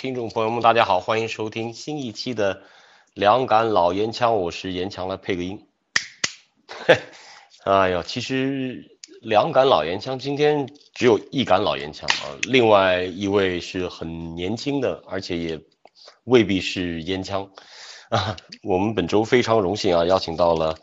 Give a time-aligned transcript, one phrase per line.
[0.00, 2.54] 听众朋友们，大家好，欢迎收听新一期的
[3.12, 5.66] 《两杆老烟枪》，我是严强来配个音。
[7.66, 15.60] 哎呀，其实两杆老烟枪今天只有一杆老烟枪啊，另外一位是很年轻的，而且也
[16.24, 17.50] 未必是烟枪
[18.08, 18.38] 啊。
[18.64, 20.78] 我们本周非常荣幸啊，邀请到了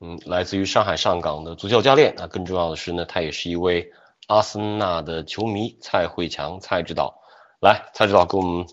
[0.00, 3.92] 嗯，来自于上海上港的足球教练啊，更重要的是呢，他也是一位
[4.26, 7.22] 阿森纳的球迷，蔡慧强，蔡指导。
[7.60, 8.66] 来，蔡指导给我们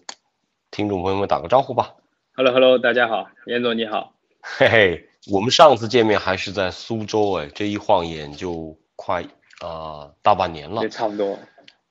[0.70, 1.96] 听众朋友们打个招呼吧。
[2.36, 4.14] Hello，Hello，大家好，严总你好。
[4.42, 9.24] 嘿嘿，我们上次见面还是在苏州，哎，这一晃眼就快
[9.62, 10.90] 啊、大半年了也。
[10.90, 11.40] 差不多。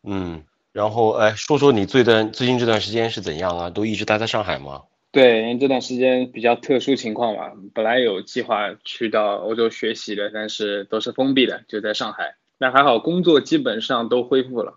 [0.02, 3.70] 嗯，然后哎，说说你最段最近这段时间是怎样啊？
[3.70, 4.82] 都一直待在上海吗？
[5.12, 12.34] 对，因为这段时间比较特殊情况嘛，本来有计划去到欧洲学习的，但是都是封闭的，就在上海。
[12.58, 14.74] 那还好，工作基本上都恢复了。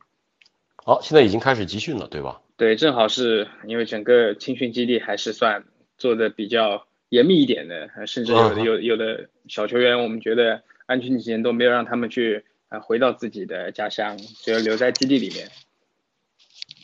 [0.85, 2.41] 好、现在已经开始集训了，对吧？
[2.57, 5.65] 对，正好是因为整个青训基地还是算
[5.97, 15.49] 做的比较严密一点的，呃甚至有的嗯有有的小球员，我们觉得安全起见都没有让他们去啊、呃回到自己的家乡，只有留在基地里面。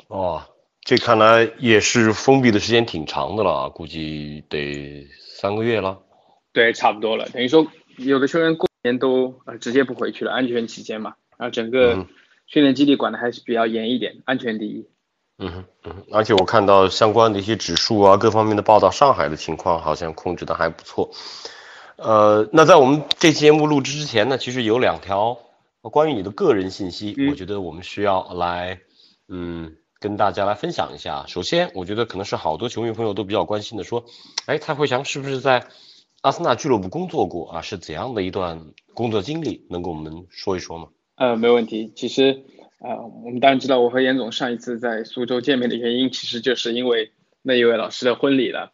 [0.08, 0.42] 哦，
[0.82, 6.02] 这看来也是封闭的时间挺长的了啊，估计得三个月了。
[6.54, 7.30] 对，差不多了。
[7.30, 11.14] 等于说，有的球员过年都呃直接不回去了，安全起见嘛。
[11.38, 12.08] 然后整个嗯
[12.52, 14.86] 训练基地管的还是比较严一点，安全第一。
[15.38, 21.12] 嗯哼，嗯哼，而且我看到相关的一些指数啊，各方面的报道，上海的情况好像控制的还不错。
[21.96, 25.40] 呃，那在我们这期节目录制之前呢，其实有两条
[25.82, 28.82] 关于你的个人信息，嗯我觉得我们需要来，
[29.30, 31.24] 嗯，跟大家来分享一下。
[31.28, 34.04] 首先，我觉得可能是好多球迷朋友都比较关心的，说，
[34.46, 35.68] 哎，蔡慧强是不是在
[36.20, 37.62] 阿森纳俱乐部工作过啊？
[37.62, 39.66] 是怎样的一段工作经历？
[39.70, 40.90] 能跟我们说一说吗？
[41.22, 41.92] 呃，没问题。
[41.96, 42.42] 其实，
[42.80, 47.12] 呃，我们当然知道，我和严总上一次在苏州见面的原因，其实就是因为
[47.44, 48.74] 那一位老师的婚礼了。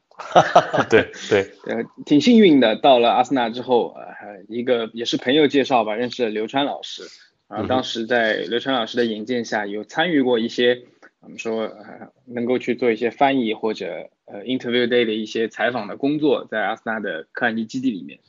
[0.90, 7.04] 对 对，呃，挺幸运的，到了阿森纳之后，呃，一个也是朋友介绍吧，认识了刘川老师。
[7.50, 10.84] 然后当时在刘川老师的引荐下，有参与过一些
[11.20, 18.20] 我们说呃能够去做一些翻译或者呃 interview day 的一些采访的工作，在阿森纳的科尔尼基地里面。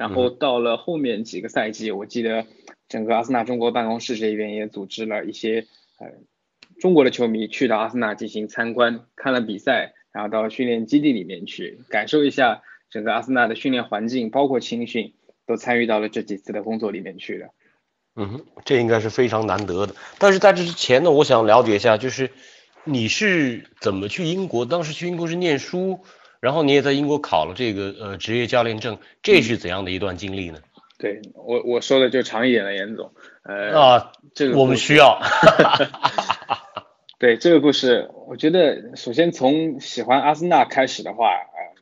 [0.00, 2.46] 然后到了后面几个赛季，我记得
[2.88, 5.66] 整个阿森纳中国办公室这边也组织了一些
[5.98, 6.06] 呃
[6.80, 15.12] 中国的球迷去到阿森纳进行参观，看了比赛，然后到训练基地里面去感受一下整个阿森纳的训练环境，包括青训，
[15.46, 17.50] 都参与到了这几次的工作里面去的。
[18.16, 19.94] 嗯哼，这应该是非常难得的。
[20.18, 22.30] 但是在这之前呢，我想了解一下，就是
[22.84, 24.64] 你是怎么去英国？
[24.64, 26.00] 当时去英国是念书，
[26.40, 30.58] 然后你也在英国考了这个呃职业教练证，这是怎样的一段经历呢？
[30.98, 33.12] 对我我说的就长一点了，严总，
[33.42, 35.20] 呃，啊，这个我们需要。
[37.18, 41.74] 对这个故事，我觉得首先从喜欢阿森纳开始的话，呃，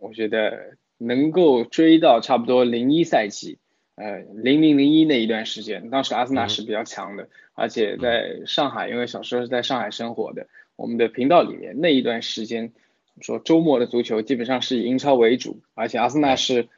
[0.00, 3.58] 我觉得能够追到差不多零一赛季，
[3.96, 12.72] 呃，零零零一那一段时间，当时阿森纳是比较强的，而且在上海，因为小时候是在上海生活的，我们的频道里面那一段时间，
[13.20, 16.68] 说周末的足球基本上是以英超为主，而且阿森纳是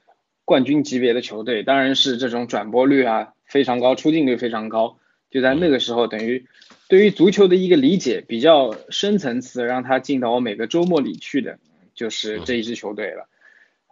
[0.44, 4.98] 冠军级别的球队，当然是这种转播率啊非常高，出镜率非常高。
[5.30, 6.46] 就在那个时候，等于
[6.88, 11.58] 对于足球的一个理解比较深层次，让他进到我每个周末里去的，
[11.94, 13.28] 就是这一支球队了。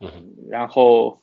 [0.01, 0.11] 嗯
[0.51, 1.21] 然后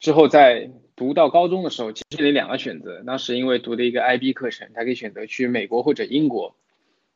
[0.00, 3.02] 之后在读到高中的时候，其实有两个选择。
[3.04, 6.56] 当时因为读的一个 IB 课程，他可以选择去美国或者英国，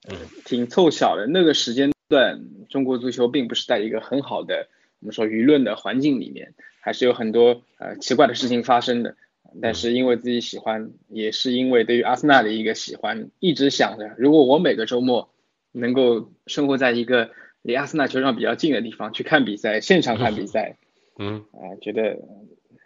[0.09, 1.27] 嗯挺凑巧的。
[1.27, 4.69] 那个时间段，中国足球并不是在一个很好的
[5.01, 9.17] 我们说舆论的环境里面，还是有很多呃奇怪的事情发生的。
[9.61, 15.29] 但是因为自己喜欢，也是因为对于阿森纳的一个喜欢，一直想着，如果我每个周末
[15.73, 17.31] 能够生活在一个
[17.63, 20.77] 离阿森纳球场比较近的地方去看比赛，现场看比赛，
[21.19, 22.19] 嗯啊、觉得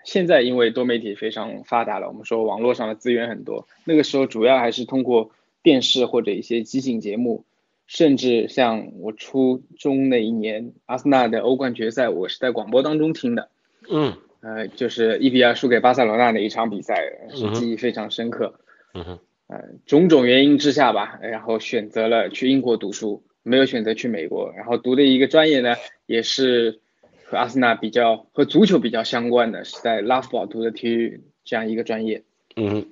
[0.04, 5.30] 现在因为多媒体非常发达了，我们说网络上的资源很多，那个时候主要还是通过
[5.62, 7.44] 电视或者一些即兴节目，
[7.86, 13.50] 甚至像我初中那一年阿森纳的欧冠决赛，我是在广播当中听的，
[13.90, 14.14] 嗯。
[14.42, 17.02] 呃，就是一比二输给巴塞罗那的一场比赛，
[17.34, 18.60] 是记忆非常深刻。
[18.94, 19.18] 嗯哼。
[19.48, 25.74] 呃，种种原因之下吧，然后选择了去英国读书，没有选择去美国，然后读的一个专业呢，
[26.06, 26.80] 也是
[27.24, 32.22] 和阿森纳比较和足球比较相关的，是在拉夫堡读的体育这样一个专业。
[32.54, 32.86] 嗯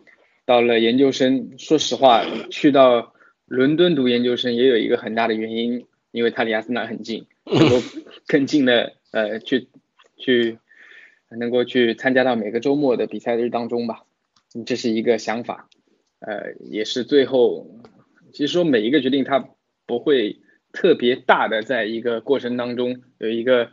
[0.46, 3.13] 到了研究生，说实话，去到
[3.54, 7.76] 伦敦读研究生也有一个很大的原因，因为它离阿森纳很近，能够
[8.26, 9.68] 更近的呃去
[10.16, 10.58] 去
[11.30, 14.02] 能够去参加到每个周末的比赛日当中吧，
[14.66, 15.68] 这是一个想法，
[16.18, 17.66] 呃，也是最后，
[18.32, 19.48] 其实说每一个决定它
[19.86, 20.40] 不会
[20.72, 23.70] 特别大的在一个过程当中有一个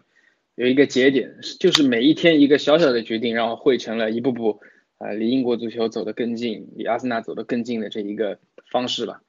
[0.56, 4.60] 有一个节点，就是每一天一个小小的决定，然后汇成了一步步。
[5.04, 8.38] 呃，离英国足球走得更近，离阿森纳走得更近的这一个
[8.72, 9.24] 方式吧。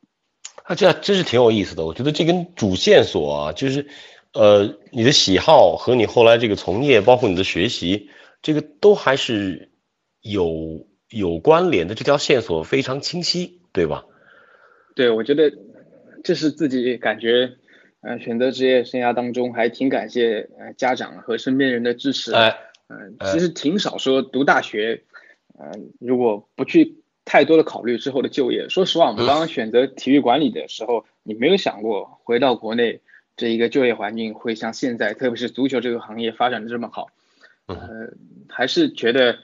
[0.64, 1.84] 啊，这真是挺有意思的。
[1.84, 3.88] 我觉得这根主线索啊，就是
[4.32, 8.10] 呃，你的喜好和你后来这个从业，包括你的学习，
[8.42, 9.70] 这个都还是
[10.20, 11.94] 有有关联的。
[11.94, 14.04] 这条线索非常清晰，对吧？
[14.94, 15.52] 对，我觉得
[16.22, 17.52] 这是自己感觉，
[18.00, 22.32] 呃，选择职业生涯当中还挺感谢呃家长和身边人的支持。
[22.32, 22.56] 哎，
[22.88, 25.02] 嗯，其实挺少说读大学。
[25.58, 27.01] 嗯，如果不去
[27.32, 33.00] 太多的考虑之后的就业，说实话，我们刚刚选择体育管理的时候，你没有想过回到国内
[33.38, 37.06] 这一个就业环境会像现在，特别是足球这个行业发展的这么好。
[37.68, 37.78] 呃，
[38.50, 39.38] 还是觉得，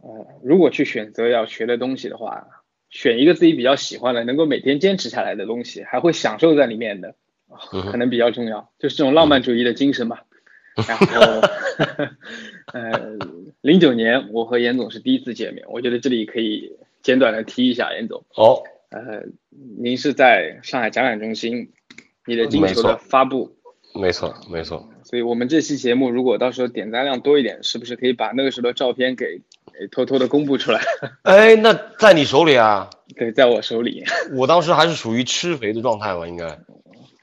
[0.00, 2.46] 呃，如果去选择要学的东西的话，
[2.88, 7.16] 选一个自己比较喜欢的，能够每天坚持下来的东西，还会享受在里面的，
[7.90, 10.22] 可能比较重要，就是这种浪漫主义的精神吧。
[10.86, 11.40] 然后，
[12.72, 13.18] 呃，
[13.60, 18.24] 零九年我和严总是第一次见面，我觉得这里可以简短的提一下，严总。
[18.34, 18.62] 哦。
[18.90, 19.24] 呃，
[19.78, 21.72] 您是在上海展览中心，
[22.24, 23.54] 你的进球的发布。
[23.94, 24.88] 没错，没错。
[25.02, 29.42] 所以我们这期节目如果到时候点赞量多一点，是不是可以把那个时候的照片给
[29.90, 30.80] 偷偷的公布出来？
[31.24, 32.88] 哎，那在你手里啊？
[33.14, 34.04] 对，在我手里。
[34.32, 36.58] 我当时还是属于吃肥的状态吧，应该。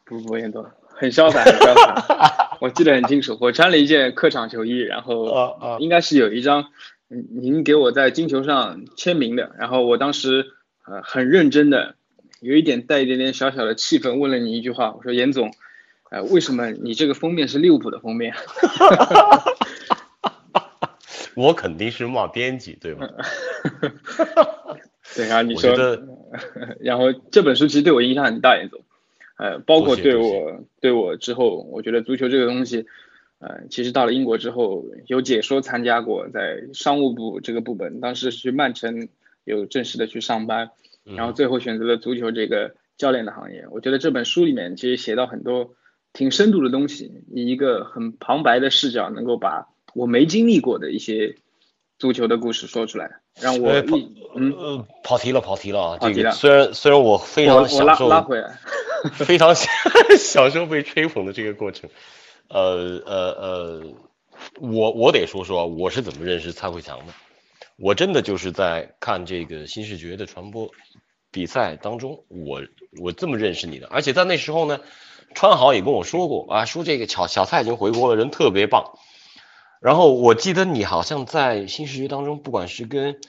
[0.06, 0.64] 不不，严总。
[0.88, 2.58] 很潇洒，很潇洒。
[2.62, 6.66] 我记得很清楚，我穿了一件客场球衣，然后应该是有一张
[7.08, 9.52] 您给我在金球上签名的。
[9.58, 10.46] 然后我当时
[10.88, 11.96] 呃很认真的，
[12.42, 15.52] 有一点带一点点小小的气愤，问了你一句话，我说严总，
[16.10, 18.34] 呃为什么你这个封面是利物浦的封面？
[21.36, 23.10] 我肯定是骂编辑，对吧？
[25.16, 25.76] 对啊，你说，
[26.80, 28.82] 然后这本书其实对我影响很大，严总。
[29.38, 32.86] 呃，包括对我对我之后，我觉得足球这个东西，
[33.40, 39.10] 呃，其实到了英国之后，有解说参加过，在商务部这个部门，当时去曼城
[39.44, 40.72] 有正式的去上班，
[41.04, 43.66] 然后最后选择了足球这个教练的行业。
[43.72, 45.76] 我觉得这本书里面其实写到很多
[46.14, 51.36] 挺深度的东西，以一个很旁白的视角，能够把我没经历过的一些
[52.00, 53.72] 足球的故事说出来，让我
[54.36, 58.58] 嗯跑题了跑题了啊，这个虽然虽然我非常享受拉回来。
[59.14, 59.54] 非常
[60.18, 61.88] 享受被吹捧的这个过程，
[62.50, 63.84] 呃呃呃，
[64.60, 67.14] 我我得说说我是怎么认识蔡慧强的。
[67.78, 70.72] 我真的就是在看这个新视觉的传播
[71.32, 72.62] 比赛当中，我
[73.02, 73.88] 我这么认识你的。
[73.88, 74.80] 而且在那时候呢，
[75.34, 78.98] 川豪也跟我说过啊，说这个小小蔡已经回国了，人特别棒。
[79.82, 83.20] 然后我记得你好像在新视觉当中，不管是跟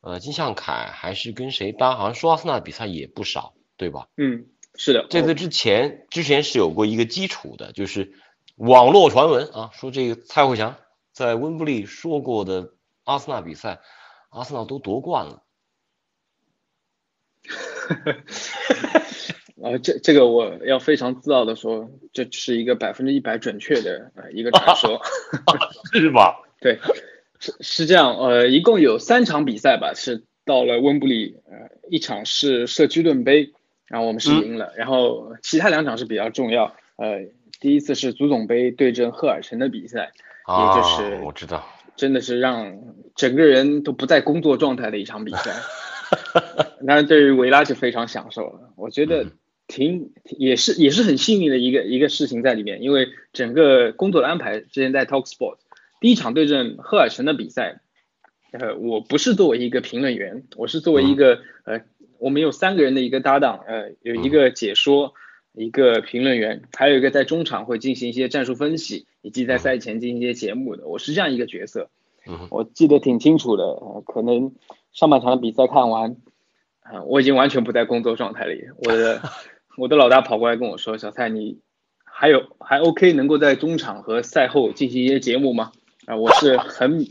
[0.00, 4.08] 呃金向凯还是跟谁搭，好像说阿森纳比赛也不少，对吧？
[4.16, 4.46] 嗯。
[4.78, 8.12] 是的，这个之前之前是有过一个基础的，就是
[8.56, 10.76] 网络传闻啊，说这个蔡慧强
[11.12, 12.72] 在温布利说过的
[13.04, 13.80] 阿森纳比赛，
[14.30, 15.42] 阿森纳都夺冠了。
[19.62, 25.00] 啊， 这这个我要非常自傲的说，这是一个百分之一百准确的呃一个传说，
[25.92, 26.42] 是吧？
[26.60, 26.78] 对，
[27.38, 33.52] 是是这样，呃，一共有三场比赛吧，是到了温布利，呃，一场是社区盾杯。
[33.88, 36.74] 然后我们是赢了，然后其他两场是比较重要。
[36.96, 37.20] 呃，
[37.60, 40.12] 第一次是足总杯对阵赫尔城的比赛，
[40.48, 42.78] 也就是我知道，真的是让
[43.14, 45.54] 整个人都不在工作状态的一场比赛。
[46.86, 48.72] 当然，对于维拉就非常享受了。
[48.76, 49.26] 我觉得
[49.66, 55.56] 挺也是也是很幸运的一个一个事情在里面，因为整个工作的安排之前在 Talk Sport
[56.00, 57.80] 第一场对阵赫尔城的比赛，
[58.52, 61.80] 呃，我不是作为一个评论员，我是作为一个呃。
[62.18, 65.12] 我们有三个人的一个搭档，呃，有一个解说，
[65.56, 70.86] 一个评论员，还有一个在中场会进行一些战术分析，以及在赛前进行一些节目的。
[70.86, 71.88] 我是这样一个角色，
[72.50, 73.64] 我记得挺清楚的。
[74.06, 74.54] 可能
[74.92, 76.16] 上半场的比赛看完，
[76.80, 78.64] 啊，我已经完全不在工作状态里。
[78.84, 79.22] 我的
[79.78, 81.58] 我的老大跑过来跟我说：“小蔡，你
[82.04, 85.72] 还有还 OK，能够在中场和赛后进行一些节目吗？”
[86.06, 87.06] 啊，我是很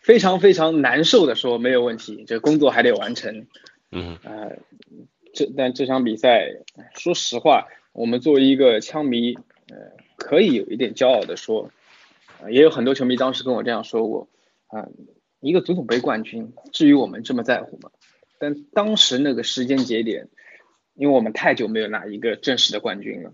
[0.00, 3.46] 非常非常难受的说：“没有问题，这工作还得完成。”
[3.90, 4.58] 嗯呃，
[5.34, 6.48] 这但这场比赛，
[6.94, 9.76] 说实话，我们作为一个枪迷，呃，
[10.16, 11.70] 可以有一点骄傲的说，
[12.48, 14.28] 也有很多球迷当时跟我这样说过，
[14.68, 14.88] 啊，
[15.40, 17.90] 一个足总杯冠军，至于我们这么在乎吗？
[18.38, 20.28] 但当时那个时间节点，
[20.94, 23.32] 因为我们太久没有拿一个正式的冠军了，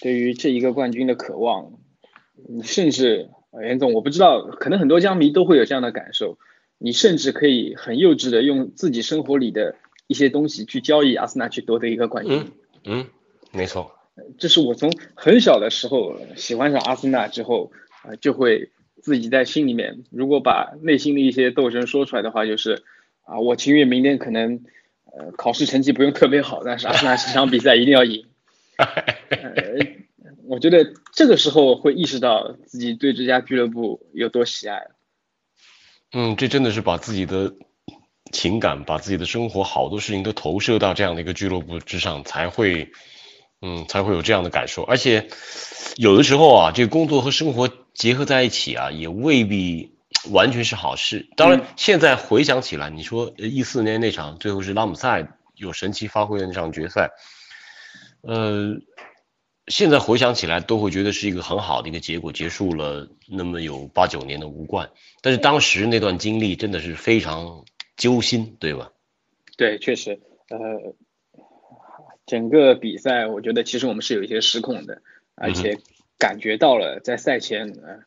[0.00, 1.72] 对于这一个冠军的渴望，
[2.48, 3.28] 你甚至，
[3.62, 6.38] 严总，我不知道，可能很多枪迷都会有这样的感受，
[6.78, 12.52] 你甚至可以很幼稚的用自己生活里的一些东西去交易阿森纳去夺得一个冠军。
[12.84, 13.06] 嗯嗯，
[13.52, 13.90] 没错。
[14.38, 18.70] 这是我从很小的时候喜欢上阿森纳之后啊，就会
[19.02, 22.84] 自己在心里面，如果把内心的一些斗争说出来的话，就是
[23.22, 24.62] 啊，我情愿明天可能
[25.06, 28.26] 呃考试成绩不用特别好，但是阿森纳这场比赛一定要赢。
[28.76, 29.86] 呃，
[30.46, 34.88] 我觉得这个时候会意识到自己对这家俱乐部有多喜爱。
[36.12, 37.54] 嗯，这真的是把自己的
[38.34, 42.90] 情感、把自己的生活好多事情都投射到这样的一个俱乐部之上，才会。
[43.66, 45.28] 嗯，才会有这样的感受，而且
[45.96, 49.96] 有的时候啊，这个工作和生活结合在一起啊，也未必
[50.30, 51.30] 完全是好事。
[51.34, 57.12] 当然，现在回想起来，你说一四年那场最后是拉姆塞有神奇发挥的那场决赛，
[58.20, 58.74] 呃，
[59.68, 64.90] 现在回想起来都会觉得是一个很好的一个结果，结束了那么有八九年的无冠。
[65.22, 67.64] 但是当时那段经历真的是非常
[67.96, 68.92] 揪心，对吧？
[69.56, 70.20] 对，确实，
[70.50, 70.94] 呃。
[72.26, 75.02] 整个比赛，我觉得其实我们是有一些失控的，
[75.34, 75.76] 而且
[76.18, 78.00] 感觉到了在赛前，呃，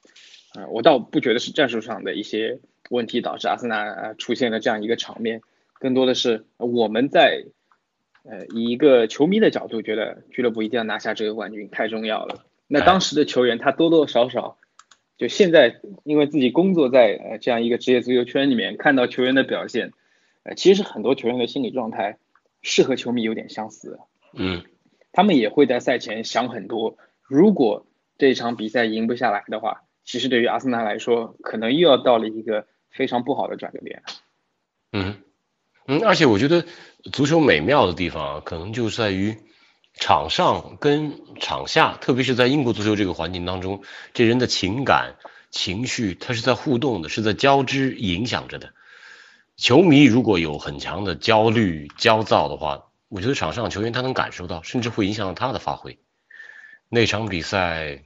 [0.55, 5.41] 呃，我倒不觉得是战术上的一些问题导致阿森纳出现了这样一个场面，
[5.75, 7.43] 更多的是我们在，
[8.23, 12.43] 呃，以一个球迷的角度觉得俱乐部一定要拿下这个冠军太重要了。
[12.65, 14.57] 那当时的球员他多多少少，
[15.17, 19.91] 就现在因为自己工作在呃这样一个职业足球圈里面，看到球员的表现，
[20.43, 22.17] 呃，其实很多球员的心理状态。
[22.63, 23.99] 是和球迷有点相似，
[24.33, 24.63] 嗯，
[25.13, 26.97] 他们也会在赛前想很多。
[27.21, 27.85] 如果
[28.17, 34.01] 这场比赛赢不下来的话，其实对于阿森纳来说，可能又要到了一个非常不好的转折点。
[34.91, 35.15] 嗯
[35.87, 36.65] 嗯，而且我觉得
[37.13, 39.37] 足球美妙的地方，可能就在于
[39.99, 43.81] 场上跟场下，特别是在英国足球这个环境当中，
[44.13, 45.15] 这人的情感
[45.49, 48.73] 情绪，它是在互动的，是在交织影响着的。
[49.55, 55.97] 球迷如果有很强的焦虑、焦躁的话，我觉得场上球员他能感受到，甚至会影响到他的发挥。
[56.89, 58.03] 那场比赛，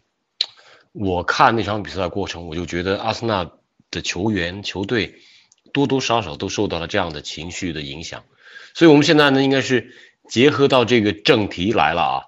[0.93, 3.51] 我看那场比赛过程，我就觉得阿森纳
[3.91, 5.15] 的球员、球队
[5.73, 8.23] 多多少少都受到了这样的情绪的影响。
[8.73, 9.93] 所以，我们现在呢，应该是
[10.31, 12.23] 结合到这个正题来了啊，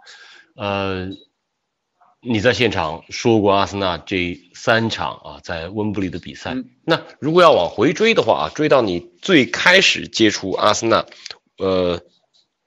[0.55, 1.09] 呃。
[2.25, 6.55] 你在现场说过阿森纳这三场啊，在温布利的比赛。
[6.85, 11.05] 那如果要往回追的话啊，追到你最开始接触阿森纳，
[11.57, 11.99] 呃，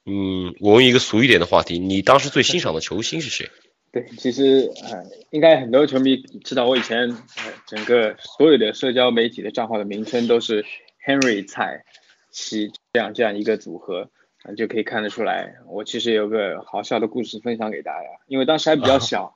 [0.04, 3.48] 嗯，我问一个俗一点的话题，你当时最欣赏的球星是谁？
[3.92, 10.66] 对，其实呃，应该很多球迷知道，我以前呃，整个所有的社交媒体的账号的名称都是
[11.02, 11.82] Henry 蔡
[12.30, 14.10] 奇这样这样一个组合。
[14.54, 18.08] 就可以看得出来，我其实有个好笑的故事分享给大家。
[18.26, 19.34] 因为当时还比较小，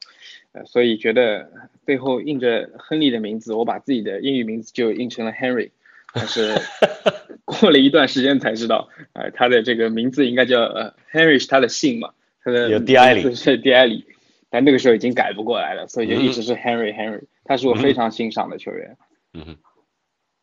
[0.52, 1.50] 呃，所以觉得
[1.84, 5.70] 背后印着亨利的名字，我把自己的英语名字就印成了 Henry。
[6.12, 6.54] 但是
[7.44, 12.10] 过了一段时间才知道，呃，他的这个名字应该叫呃 Henry 是他的姓嘛，
[12.44, 14.06] 他的有 D I 里是 D I 里，
[14.50, 17.22] 但那个时候已经改不过来了，所以就一直是 Henry Henry。
[17.44, 18.96] 他是我非常欣赏的球员。
[19.34, 19.56] 嗯哼。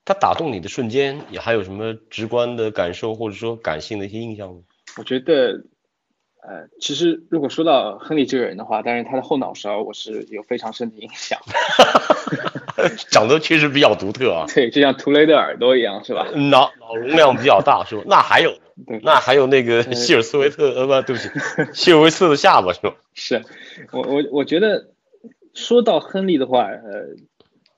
[0.07, 4.61] 他打动你的瞬间，也还有什么直观的感受，或者说感性的一些印象吗？
[4.97, 5.65] 我觉得，
[6.41, 11.37] 呃，其实如果说到亨利这个人的话，但是他的后脑勺我是有非常深的印象。
[13.11, 14.45] 长得确实比较独特啊。
[14.47, 16.25] 对，就像图雷的耳朵一样，是吧？
[16.49, 18.03] 脑脑容量比较大，是吧？
[18.07, 18.57] 那还有，
[19.03, 21.29] 那还有那个希尔斯维特，呃，不，对不起，
[21.73, 22.95] 希尔维斯的下巴，是吧？
[23.13, 23.43] 是，
[23.91, 24.87] 我我我觉得
[25.53, 27.17] 说到亨利的话，呃。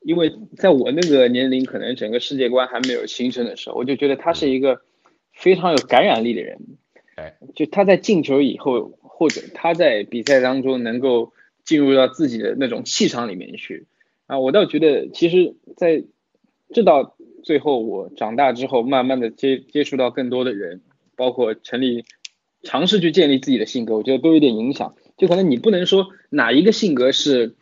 [0.02, 4.82] 因为在我那个年龄，可能整个世界观还没有形成的时候，我就觉得他是一个
[5.34, 6.58] 非常有感染力的人。
[7.16, 11.34] 哎，就他在进球以后，或者他在比赛当中能够
[11.66, 13.88] 进入到自己的那种气场里面去
[14.26, 16.04] 啊，我倒觉得，其实在
[16.74, 20.82] 这到最后，我长大之后，慢慢的接接触到更多的人，
[21.18, 22.06] 包括成立
[22.64, 24.96] 尝试去建立自己的性格，我觉得都有点影响。
[25.18, 27.58] 就可能你不能说哪一个性格是。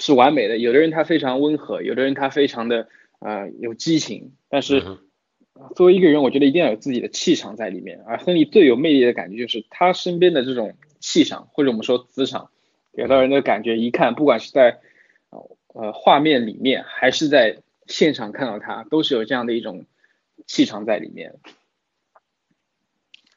[0.00, 0.58] 是完美的。
[0.58, 2.88] 有的人他非常温和，有的人他非常的
[3.20, 4.32] 呃有激情。
[4.48, 4.98] 但是
[5.76, 8.02] 作为一个人，我觉得一定要有自己的气场在里面。
[8.06, 12.50] 而亨利最有魅力的感觉就是他身边的这种气场，或者我们说磁场，
[12.92, 14.80] 给到人的感觉，一看不管是在
[15.74, 19.84] 呃画面里面，还是在现场看到他，都是有这样的一种
[20.46, 21.34] 气场在里面。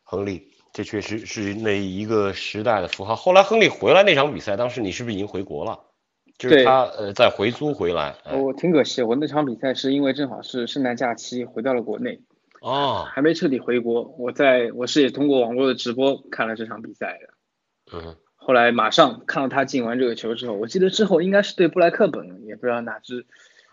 [0.04, 3.16] 亨利，这确实是那一个时代的符号。
[3.16, 5.80] 后来亨利回来那场比赛，当时你是不是已经回国了？
[6.38, 8.16] 就是他呃再回租回来。
[8.24, 12.20] 哎我挺可惜，我那场比赛是因为正好是圣诞假期回到了国内，
[12.62, 14.04] 哦，还没彻底回国。
[14.18, 17.98] 我在我是也通过网络的直播看了这场比赛的。
[17.98, 23.26] 嗯，后来马上看到他进完这个球之后，我记得之后应该是对布莱克本，也不知道哪支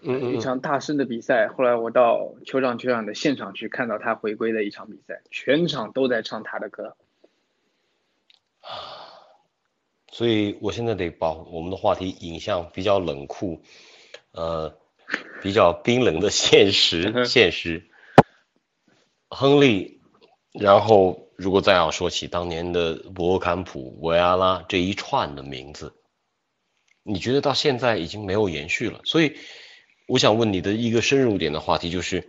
[0.03, 1.49] 嗯嗯一场大胜的比赛。
[1.49, 6.95] 后来我到酋长球场的现场去看到他回归的一场比赛，全场都在唱他的歌。
[10.13, 13.63] 所以我现在得把我们的话题引向比较冷酷，
[14.33, 14.77] 呃，
[15.43, 17.25] 比较冰冷的现嗯实。
[17.25, 17.89] 现实，
[19.29, 20.01] 亨利，
[20.53, 25.95] 然后如果再要说起当年的博坎普、维阿拉这一串的名字，
[27.05, 29.01] 你觉得到现在已经没有延续了？
[29.05, 29.37] 所以
[30.07, 32.29] 我想问你的一个深入点的话题就是，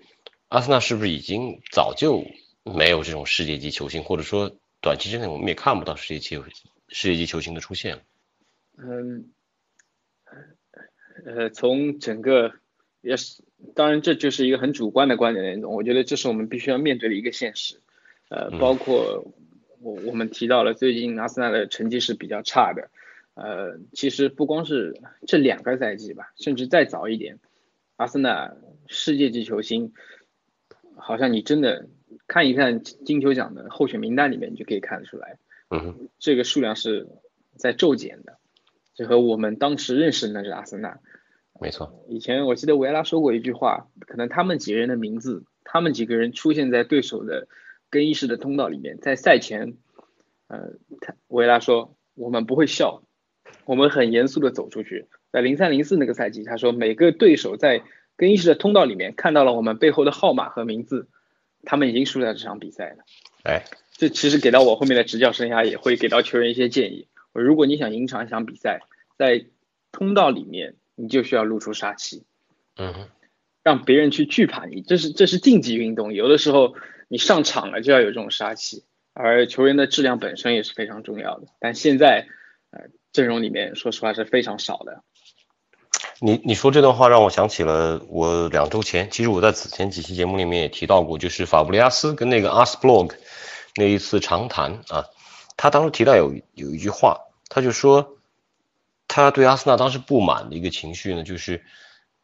[0.49, 2.23] 阿森纳是不是已经早就
[2.63, 6.37] 没有这种世界级球星，或者说短期之内我们也看不到世界级
[6.91, 8.03] 世界级球星的出现了？
[8.77, 9.31] 嗯，
[11.25, 12.53] 呃，从整个
[13.01, 13.43] 也是，
[13.75, 17.79] 当然这就是一个很主观的观点的那种，我觉得这是我们必须要面对的一个现实。
[18.29, 19.25] 呃，嗯包括
[19.79, 22.89] 我我们提到了最近阿森纳的成绩是比较差的，
[23.33, 27.39] 呃，其实不光是这两个赛季吧，甚至再早一点，
[27.97, 28.55] 阿森纳
[28.87, 29.93] 世界级球星，
[30.95, 31.87] 好像你真的
[32.27, 35.37] 看一看金球奖的候选名单里面，你就可以看得出来，
[35.71, 37.07] 嗯，这个数量是
[37.55, 38.37] 在骤减的，
[38.93, 40.99] 这和我们当时认识的那支阿森纳。
[41.59, 47.47] 没错，以前我记得维埃拉说过一句话，可能他们几个人的名字，他们几个人出现在对手的
[47.89, 49.77] 更衣室的通道里面，在赛前，
[50.47, 53.03] 呃，他维埃拉说我们不会笑，
[53.65, 55.07] 我们很严肃的走出去。
[55.31, 57.83] 在零三零四那个赛季，他说每个对手在
[58.17, 61.07] 更衣室的通道里面看到了我们背后的号码和名字，
[61.63, 63.05] 他们已经输掉这场比赛了。
[63.43, 67.07] 哎，这其实给到我后面的执教生涯，也会给到球员一些建议。
[67.33, 68.81] 我如果你想赢场一场比赛，
[69.17, 69.45] 在
[69.91, 72.23] 通道里面，你就需要露出杀气，
[72.75, 73.07] 嗯哼，
[73.63, 74.81] 让别人去惧怕你。
[74.81, 76.75] 这是这是竞技运动，有的时候
[77.07, 81.47] 你上场了就要有这种杀气，而球员的质量本身也是非常重要的。
[81.59, 82.27] 但现在，
[82.71, 85.03] 呃，阵容里面说实话是非常少的。
[86.19, 93.15] 你你说这段话让我想起了我两周前，其实我在此前几期节目里面也提到过，就是法布利亚斯跟那个阿斯布洛格
[93.75, 95.05] 那一次长谈啊，
[95.57, 98.17] 他当时提到有有一句话，他就说
[99.07, 101.63] 他对阿森纳当时不满的一个情绪呢，就是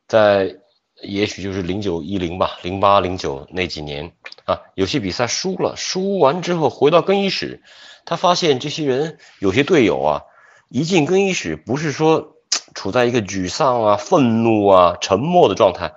[0.07, 0.57] 在
[1.03, 4.13] 也许就是零九一零吧，零八零九那几年
[4.45, 7.61] 啊，有些比赛输了，输完之后回到更衣室，
[8.03, 10.23] 他发现这些人有些队友啊，
[10.69, 12.35] 一进更衣室不是说
[12.73, 15.93] 处在一个沮丧啊、愤怒啊、沉默的状态，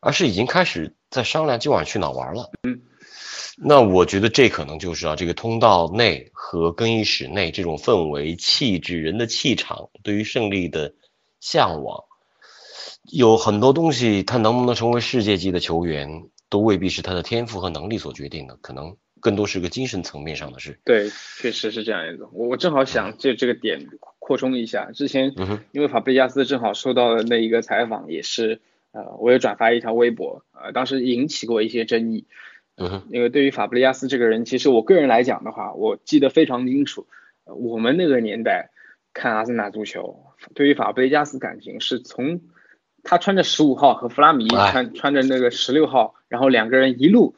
[0.00, 2.50] 而是已经开始在商量今晚去哪玩了。
[2.62, 2.82] 嗯，
[3.58, 10.94] 那我觉得这可能就是啊，这个通道内和更衣室内这种氛围、气质、人的气场，对于胜利的
[11.40, 12.04] 向往，
[13.10, 20.78] 有很多东西，他能不能成为世界级的球员，都未必是他的天赋和能力所决定的，可能更多是个精神层面上的事。
[20.84, 22.30] 对，确实是这样一种。
[22.32, 23.86] 我我正好想借这个点
[24.18, 28.60] 扩充一下，之前嗯，因为法布雷加斯正好收到了那一个采访，也是
[28.92, 32.24] 呃，我也转发一条微博，呃，当时引起过一些争议。
[33.10, 37.06] 因为对于法布雷加斯这个人，其实我个人来讲的话，我记得非常清楚。
[37.44, 38.70] 呃我们那个年代
[39.12, 42.40] 看阿森纳足球，对于法布雷加斯感情是从
[43.02, 47.34] 他穿着十五号和弗拉米哎穿穿着那个十六号，然后两个人一路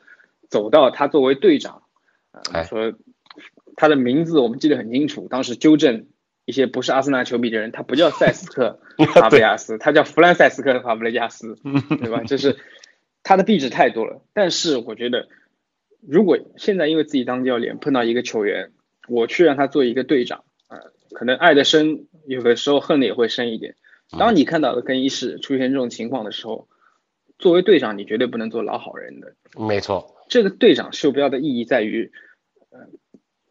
[0.48, 1.82] 走到他作为队长，
[2.64, 2.92] 说
[3.76, 6.06] 他的名字我们记得很清楚，当时纠正
[6.44, 8.80] 一些不是阿森纳球迷的人，他不叫塞斯克
[9.14, 11.56] 法布雷加斯，他叫弗兰塞斯克法布雷加斯，
[11.88, 12.22] 对吧？
[12.24, 12.58] 就是
[13.22, 14.22] 他的壁纸太多了。
[14.32, 15.28] 但是我觉得，
[16.00, 18.72] 如果现在因为自己当教练碰到一个球员，
[19.08, 20.78] 我去让他做一个队长，啊、
[21.12, 23.76] 可能爱的深，有的时候恨的也会深一点。
[24.18, 26.68] 当你看到的更衣室出现这种情况的时候，
[27.38, 29.34] 作为队长，你绝对不能做老好人的。
[29.56, 32.12] 没错，这个队长袖标的意义在于，
[32.70, 32.78] 呃，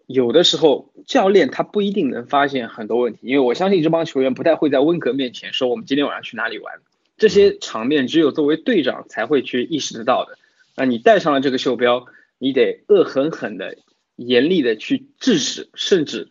[0.05, 6.79] 有的时候教练他不一定能发现很多问题，因为我相信这帮球员不太会在温格面前说我们今天晚上去哪里玩，
[7.21, 10.39] 这些场面只有作为队长才会去意识得到的。
[10.75, 12.07] 那你带上了这个袖标，
[12.39, 13.77] 你得恶狠狠的、
[14.15, 16.29] 严厉的去制止，甚至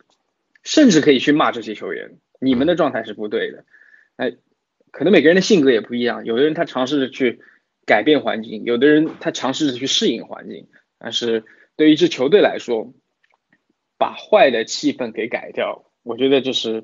[0.63, 3.63] 甚至可以去骂这些球员，你们的状态是不对的。
[4.17, 4.33] 哎，
[4.91, 7.39] 可能每个人的性格也不一样，有的人他尝试着去
[7.85, 10.67] 改变环境，有的人他尝试着去适应环境。
[10.99, 11.45] 但是
[11.77, 12.93] 对于一支球队来说，
[13.97, 16.83] 把坏的气氛给改掉，我觉得这是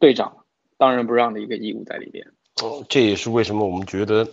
[0.00, 0.46] 队长
[0.78, 2.28] 当仁不让的一个义务在里边。
[2.60, 4.28] 嗯，这也是为什么我们觉得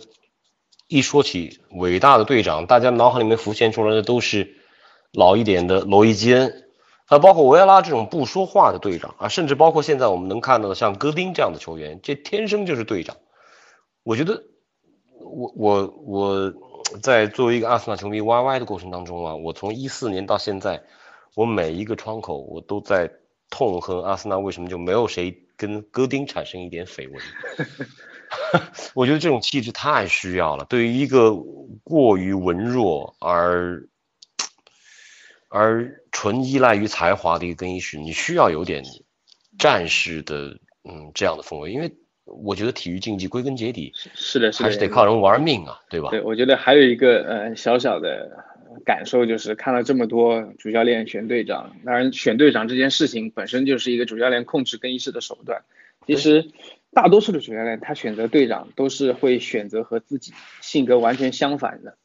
[0.88, 4.56] 一说起伟大的队长，大家脑海里面浮现出来的都是
[5.12, 6.66] 老一点的罗伊基恩
[7.06, 13.16] 啊，包括维埃拉这种不说话的队长啊，甚至包括现在我们能看到的像戈丁这样的球员，这天生就是队长。
[14.02, 14.44] 我觉得，
[15.18, 16.54] 我我我
[17.02, 20.82] 在作为一个阿森纳球迷 YY 的过程当中啊，我从一四年到现在，
[21.34, 23.10] 我每一个窗口我都在
[23.48, 27.20] 痛恨阿森纳为什么就没有谁跟戈丁产生一点绯闻。
[28.94, 31.34] 我觉得这种气质太需要了，对于一个
[31.82, 33.86] 过于文弱而
[35.48, 38.84] 而纯依赖于才华的一个更衣室，你需要有点
[39.58, 41.92] 战士的嗯这样的氛围，因为
[42.24, 46.10] 我觉得体育竞技归根结底是的，是还是得靠人玩命啊，对吧？
[46.10, 48.44] 对，我觉得还有一个呃小小的
[48.84, 55.64] 感受就是看了这么多主教练选队长，当然选队长这件事情本身就是一个主教练控制更衣室的手段。
[56.06, 56.50] 其实
[56.92, 61.96] 大多数的主教练他选择队长都是会选择和自己性格完全相反的，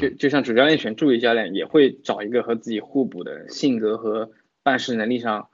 [0.00, 4.30] 就就像主教练选助理教练也会找一个和自己互补的性格和
[4.62, 5.48] 办事能力上。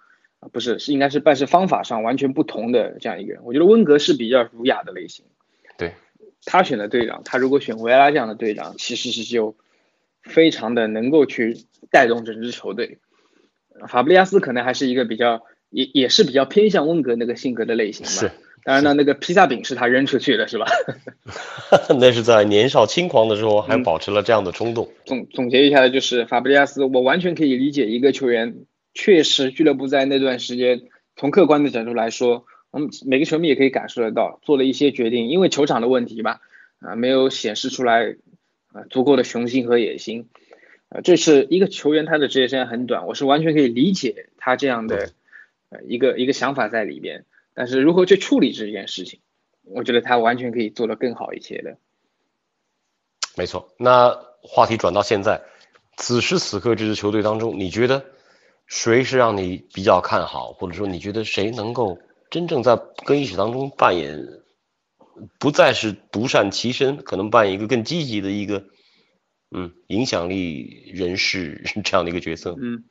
[0.53, 3.43] 不是，是应该是办事方法上完全不同的这样一个人。
[3.47, 5.25] 我觉得温格是比较儒雅的类型，
[5.79, 5.95] 对，
[6.45, 9.57] 他选的队长，他如果选维埃拉这样的队长，其实是就
[10.23, 12.99] 非常的能够去带动整支球队。
[13.89, 18.11] 法布利亚斯可能还是一个比较，也也是比较偏向温格那个性格的类型吧。
[18.11, 18.31] 是，
[18.65, 20.67] 当然呢，那个披萨饼是他扔出去的，是吧？
[22.01, 24.91] 那是在年少轻狂的时候还保持了这样的冲动。
[25.05, 28.57] 总总结一下，就是法布利亚斯，我完全可以理解一个球员。
[28.95, 30.83] 确实，俱乐部在那段时间，
[31.17, 36.41] 从客观的角度来说，我们每个球迷也可以感受得到，做了一些决定，因为球场的问题吧，
[36.79, 38.15] 啊，没有显示出来
[38.73, 40.29] 啊足够的雄心和野心，
[40.91, 45.11] 啊，这是一个球员他的职业生涯很短，我是完全可以理解他这样的
[45.71, 47.25] 呃一个一个想法在里边，
[47.55, 49.21] 但是如何去处理这件事情，
[49.63, 51.79] 我觉得他完全可以做得更好一些的。
[53.37, 55.43] 没错，那话题转到现在，
[55.97, 58.05] 此时此刻这支球队当中，你觉得？
[58.67, 61.99] 谁是让你比较看好，或者说你觉得谁能够
[62.31, 64.27] 真正在更衣室当中扮演，
[65.39, 68.65] 不再是独善其身，可能扮演一个更积极的一个，
[69.51, 72.57] 嗯，影响力人士 这样的一个角色？
[72.59, 72.85] 嗯，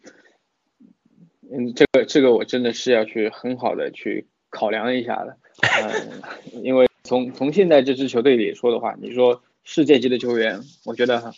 [1.51, 6.21] 嗯，这个这个我真的是要去很好的去考量一下的，嗯，
[6.63, 11.33] 因为从从现在这支球队里说的话，你说世界级的球员，我觉得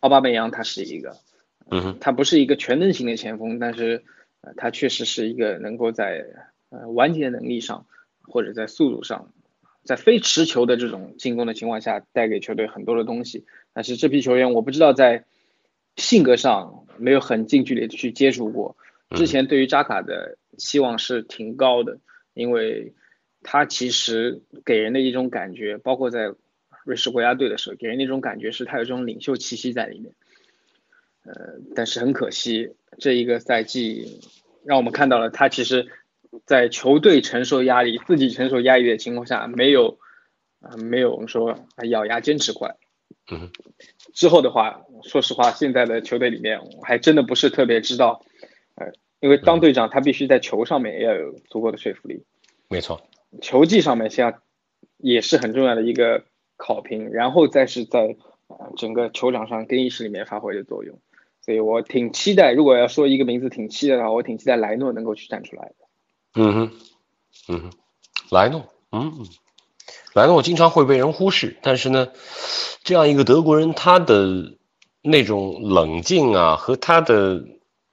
[0.00, 1.16] 奥巴梅扬他是一个。
[1.70, 4.04] 嗯，他不是一个全能型的前锋，但是，
[4.42, 6.26] 呃，他确实是一个能够在
[6.70, 7.86] 呃完结能力上，
[8.22, 9.32] 或者在速度上，
[9.84, 13.46] 在非持球的这种进攻的情况下，带给球队很多的东西。
[13.72, 15.24] 但是这批球员，我不知道在
[15.96, 18.76] 性格上没有很近距离的去接触过。
[19.10, 22.00] 之前对于扎卡的期望是挺高的，
[22.34, 22.94] 因为
[23.42, 26.32] 他其实给人的一种感觉，包括在
[26.84, 30.14] 瑞士国家队的时候，给人那种感觉是他有这种领袖气息在里面。
[31.24, 34.20] 呃，但是很可惜，这一个赛季
[34.64, 35.86] 让我们看到了他其实，
[36.46, 39.98] 在球队承受压力、自己承受压力的情况下，没有
[40.60, 42.76] 啊，没有我们说咬牙坚持过来。
[43.30, 43.50] 嗯。
[44.14, 48.24] 之后的话，说实话，现在的球队里面，我还真的不是特别知道。
[48.74, 52.24] 呃，因为当队长，他必须在球上面也要有足够的说服力。
[52.68, 53.00] 没错。
[53.40, 54.42] 球技上面，像
[54.96, 56.24] 也是很重要的一个
[56.56, 58.16] 考评，然后再是在
[58.76, 60.98] 整个球场上更衣室里面发挥的作用。
[61.40, 65.74] 所以我挺期待，如果要说一个名字挺期待的话，我挺期待莱诺能够去站出来的。
[66.34, 66.72] 嗯哼，
[67.48, 67.70] 嗯哼，
[68.32, 69.24] 莱诺，嗯，
[70.14, 72.08] 莱诺经常会被人忽视，但是呢，
[72.82, 74.58] 这样一个德国人，他的
[75.00, 77.44] 那种冷静啊，和他的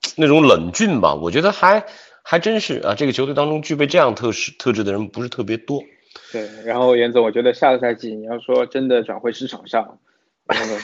[0.18, 1.86] 那种冷峻吧，我觉得还
[2.24, 5.84] 还真是啊，这个球队当中具备这样特质特质的人不是特别多。
[6.32, 10.00] 对，然后严总，我觉得下个赛季你要说真的转会市场上。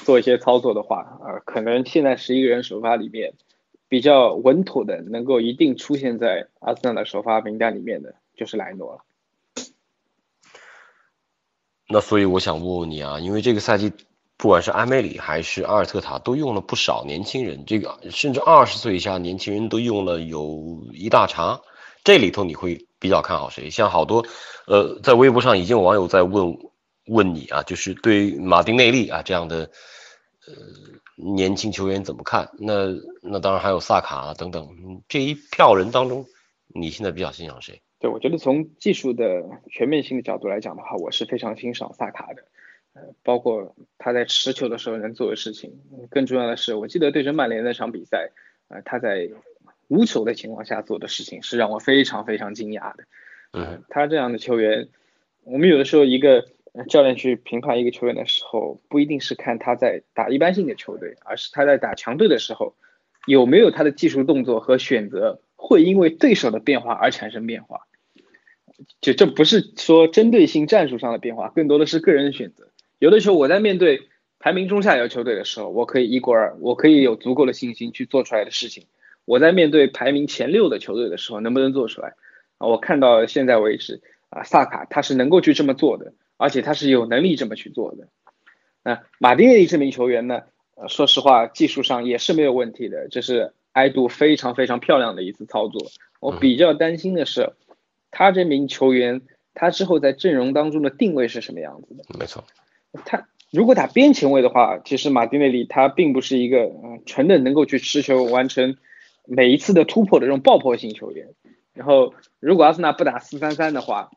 [0.04, 3.34] 做一些操作的话，呃，可能现在十一个人首发里面
[3.90, 9.00] 比较稳妥的，能够一定出现在阿森纳的首发名单里面的，就是莱诺了。
[11.90, 13.92] 那所以我想问问你啊，因为这个赛季
[14.38, 21.62] 不管是埃梅里还是阿尔特塔都用了不少年轻人，这个甚至二十岁以下年轻人都用了有一大茬，
[22.04, 23.70] 这里头你会比较看好谁？
[23.70, 24.26] 像好多
[24.68, 26.58] 呃，在微博上已经有网友在问。
[27.08, 29.70] 问你啊，就是对马丁内利啊这样的
[30.48, 30.54] 呃
[31.16, 32.50] 年轻球员怎么看？
[32.58, 34.68] 那那当然还有萨卡啊等等
[35.08, 36.26] 这一票人当中，
[36.74, 37.80] 你现在比较欣赏谁？
[38.00, 39.24] 对，我觉得从技术的
[39.70, 42.44] 全面性的角度来讲的话，我是非常欣赏萨卡的，
[42.96, 45.80] 呃，包括他在持球的时候能做的事情。
[46.10, 48.32] 更重要的是，我记得对阵曼联那场比赛，
[48.70, 49.30] 呃，他在
[49.88, 53.04] 无球的情况下做的事情是让我非常非常惊讶的。
[53.54, 54.88] 嗯，他这样的球员，
[55.44, 56.46] 我们有的时候一个。
[56.90, 62.76] 教练去评判一个球员的时候，不一定是看他在打一般性的球队，而是他在打强队的时候，
[63.26, 67.88] 有没有他的技术动作和选择会因为对手的变化而产生变化？
[69.00, 72.68] 就这不是说针对性战术上的变化，更多的是个人的选择。
[73.00, 78.86] 有的时候我在面对排名中下游球队的时候，我可以一过二，我可以有足够的信心去做出来的事情。
[79.26, 82.16] 我在面对排名前六的球队的时候，能不能做出来？
[82.58, 88.08] 啊，我看到现在为止，啊，萨卡他是能够去这么做的，而且他是有能力这么去做的。
[88.84, 90.44] 那马丁内利这名球员呢？
[90.76, 95.88] 呃，说实话，技术上也是没有问题的，这是埃杜非常非常漂亮的一次操作。
[96.20, 97.54] 我比较担心的是，
[98.12, 99.22] 他这名球员
[99.54, 102.04] 他之后在阵容当中的定位是什么样子的？
[102.20, 102.44] 没错，
[103.04, 108.78] 他如果打边前卫的话，其实马丁内利他并不是一个嗯纯的能够去持球完成
[109.26, 111.28] 每一次的突破的这种爆破型球员。
[111.74, 114.12] 然后，如果阿森纳不打四三三的话，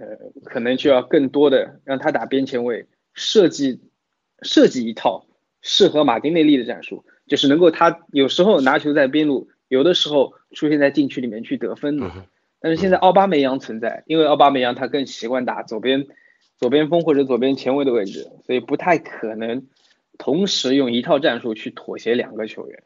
[0.00, 0.06] 呃，
[0.44, 3.80] 可能就要更多的让他打边前卫，设计
[4.42, 5.24] 设计一套。
[5.60, 12.08] 适合马丁内利的战术，就是能够他有时候拿球在边路，有的时候出现在禁区里面去得分的。
[12.60, 16.06] 但是现在奥巴梅扬存在，因为奥巴梅扬他更习惯打左边
[16.58, 19.66] 左边锋或者左边前卫的位置，所以不太可能
[20.18, 22.82] 同时用一套战术去妥协两个球员。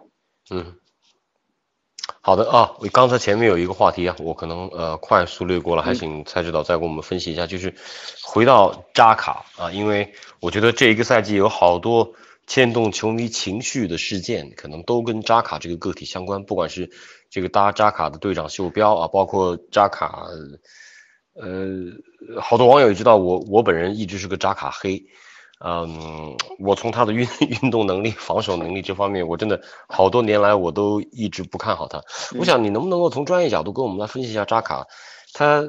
[0.50, 0.74] 嗯，
[2.20, 7.74] 好的啊，我刚才前面有一个话题啊，我可能呃快速略过了，还请蔡指导再给我们分析一下，就是
[8.22, 12.14] 回到扎卡啊，因为我觉得这一个赛季有好多。
[12.44, 16.42] 牵动球迷情绪的事件，可能都跟扎卡这个个体相关。
[16.42, 16.90] 不管是
[17.30, 20.26] 这个搭扎卡的队长袖标啊，包括扎卡，
[21.34, 25.02] 呃，好多网友也知道我，我本人一直是个扎卡黑。
[25.64, 27.26] 嗯，我从他的运
[27.62, 32.02] 运动能力、防守能力这方面，我真的好多年来我都一直不看好他。
[32.38, 34.86] 我想你能不能够从专业角度跟我们来分析一下扎卡，
[35.34, 35.68] 他。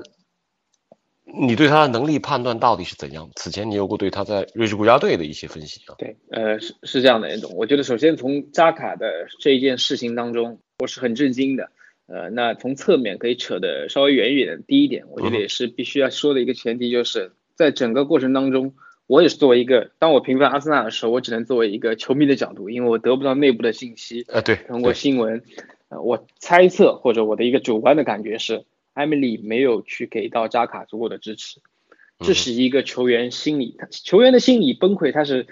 [1.25, 3.29] 你对他的能力判断到底是怎样？
[3.37, 5.95] 此前你有过对他在瑞士国家队的一些分析啊？
[5.97, 9.07] 对，呃，是是这样的，严总，我觉得首先从扎卡的
[9.39, 11.71] 这一件事情当中，我是很震惊的。
[12.07, 14.63] 呃，那从侧面可以扯得稍微远一点。
[14.67, 18.73] 第一点，我觉得也是必须要说的一个前提，就是在整个过程当中，
[19.07, 24.25] 我也是作为一个，当我评判阿森纳的时候，我只能作为一个球迷的角度，因为我得不到内部的信息。
[24.27, 25.43] 呃，对，通过新闻，
[25.89, 28.65] 呃，我猜测或者我的一个主观的感觉是。
[28.95, 31.59] 艾米丽没有去给到扎卡足够的支持，
[32.19, 35.47] 这是一个球员心理，球员的心理崩溃，它是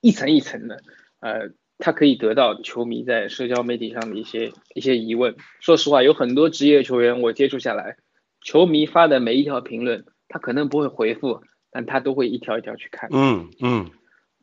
[0.00, 0.80] 一层一层的，
[1.20, 5.36] 呃，他可以得到球迷在社交媒体上的一些一些疑问。
[5.60, 7.96] 说实话，有很多职业球员我接触下来，
[8.42, 13.10] 球迷发的每一条评论，他可能不会回复，但他都会一条一条去看。
[13.12, 13.90] 嗯嗯，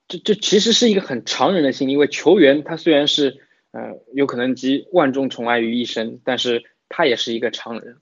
[0.08, 3.40] 这这其实是一个很常人的心理，因为球员他虽然是
[3.72, 7.98] 呃有可能集万众宠爱于一身，但是他也是一个常人。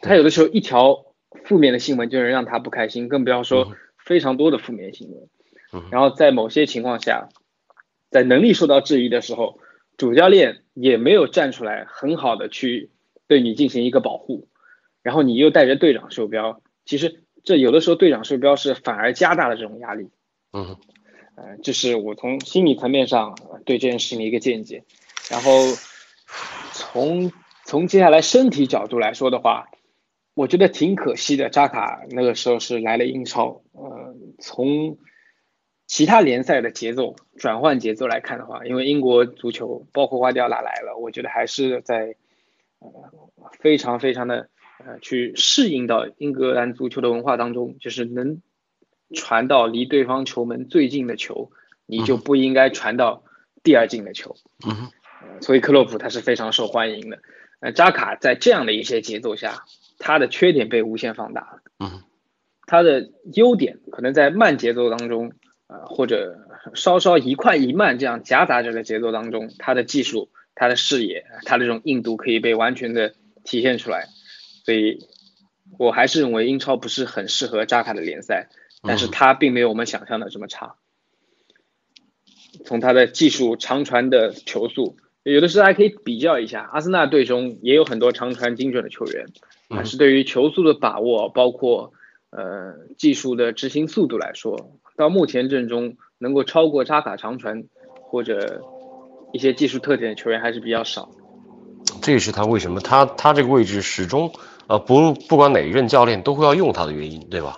[0.00, 1.04] 他有的时候一条
[1.44, 5.28] 负面的新闻就能让他不开心，更不要说非常多的负面新闻。
[5.90, 7.28] 然后在某些情况下，
[8.10, 9.58] 在能力受到质疑的时候，
[9.96, 12.90] 主教练也没有站出来很好的去
[13.26, 14.48] 对你进行一个保护。
[15.02, 20.10] 然后你又带着队长袖标，其实这有的时候队长袖标是反而加大了这种压力。
[20.52, 20.76] 嗯，
[21.36, 24.84] 呃，这是我从心理层面上对这件事情的一个见解。
[25.30, 25.50] 然后
[26.72, 27.32] 从
[27.64, 29.68] 从接下来身体角度来说的话。
[30.32, 34.96] 我觉得挺可惜的，扎卡那个时候是来了英超，呃，从
[35.90, 42.14] 其他联赛的节奏转换节奏来看的话，因为英国足球包括瓜迪奥拉来了，我觉得还是在
[42.78, 42.88] 呃
[43.58, 44.48] 非常非常的
[44.78, 48.40] 呃去适应到英格兰足球的文化当中，就是能
[49.12, 51.50] 传到离对方球门最近的球，
[51.86, 53.24] 你就不应该传到
[53.64, 54.90] 第二进的球，嗯，
[55.40, 57.18] 所以克洛普他是非常受欢迎的，
[57.58, 59.64] 呃，扎卡在这样的一些节奏下。
[59.98, 62.04] 他的缺点被无限放大了，嗯，
[62.66, 65.32] 他的优点可能在慢节奏当中，
[65.70, 66.36] 呃，或者
[66.74, 74.08] 稍稍一快一慢这样夹杂着的节奏当中，他的技术、他的视野、他的这种硬度可以被完全的体现出来。
[74.64, 75.06] 所以，
[75.78, 78.48] 我还是认为英超不是很适合扎卡的联赛，
[78.82, 80.74] 但是他并没有我们想象的这么差。
[82.64, 89.26] 从他的技术、长传的球速，有的时候还可以比较一下，阿森纳队中也有很多长传精准的球员。
[89.68, 91.92] 但是对于球速的把握，包括
[92.30, 97.64] 呃技术的执行速度来说，到目前阵中能够超过扎卡长传
[98.02, 98.62] 或者
[99.32, 101.08] 一些技术特点的球员还是比较少。
[102.02, 104.32] 这也是他为什么他他这个位置始终
[104.68, 107.56] 呃不不管哪一任教练都会要用他的原因，对吧？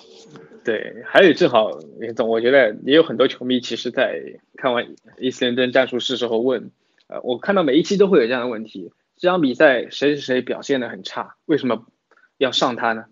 [0.64, 4.20] 对，还有正好林总，我觉得也有很多球迷其实在
[4.56, 6.70] 看完伊斯联顿战术室之后问，
[7.08, 11.84] 呃，我看到每一期都会有这样的问题：这场比赛谁谁谁表现的很差，为什么？
[12.38, 13.04] 要上他呢？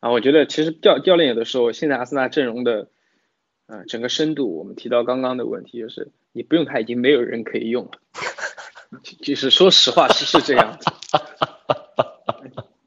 [0.00, 2.88] 啊，我觉得其实教教练有的时候，现在阿森纳阵容的，
[3.66, 7.92] 呃，整个深度，我们提到刚刚的问题，就是你不用他，已经没有人可以用了。
[9.20, 10.90] 就是说实话是是这样子。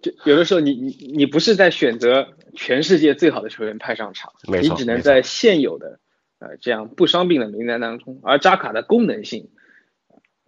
[0.02, 6.00] 就有的时候你你你不是在选择全世界最好的球员派上场，你只能在现有的
[6.40, 9.50] 呃这样不伤病的名单当中，而扎卡的功能性，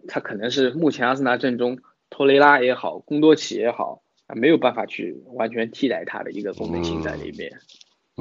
[0.08, 7.52] 他可能是目前阿森纳阵中托雷拉也好，贡多齐也好啊，没有办法去完全替代他的一个功能性在里面。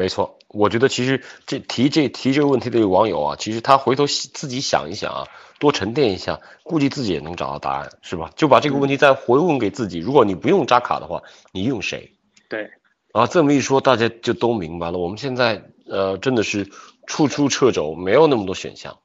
[0.02, 5.28] 没错，我觉得其实这提这提这个问题的网友啊，其实他回头自己想一想啊，
[5.60, 8.32] 多沉淀一下，估计自己也能找到答案，是吧？
[8.36, 10.00] 就把这个问题再回问给自己。
[10.00, 12.14] 如果你不用扎卡的话，你用谁？
[12.50, 12.72] 对，
[13.12, 14.98] 啊，这么一说，大家就都明白了。
[14.98, 16.68] 我们现在呃，真的是
[17.06, 18.98] 处处掣肘，没有那么多选项。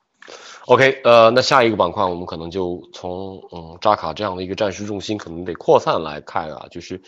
[0.64, 7.02] OK，呃，那下一个板块我们可能就从嗯扎卡这样的一个战术重心，可能得扩散来看啊，就是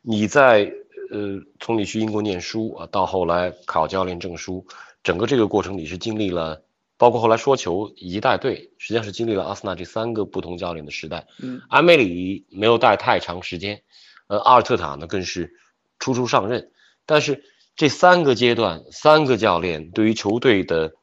[0.00, 0.72] 你在
[1.10, 4.66] 呃从你去英国念书啊，到后来考教练证书，
[5.02, 6.62] 整个这个过程你是经历了，
[6.96, 11.26] 包括后来说球以及带队，实际上是经历了阿森纳这三个不同教练的时代。
[11.40, 13.82] 嗯，安梅里没有带太长时间，
[14.26, 15.54] 呃，阿尔特塔呢更是
[15.98, 16.70] 初出上任，
[17.06, 17.44] 但是
[17.76, 20.94] 这三个阶段，三个教练对于球队的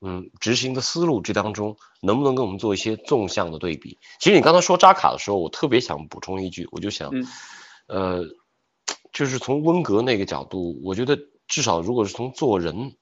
[0.00, 3.98] 嗯执行的思路，这当中能不能跟我们做一些纵向的对比？
[4.20, 7.26] 其实你刚才说扎卡的时候，我特别想补充一句，我就想，嗯
[7.86, 8.24] 呃，
[9.14, 12.96] 就是从温格那个角度，我觉得至少如果是从做人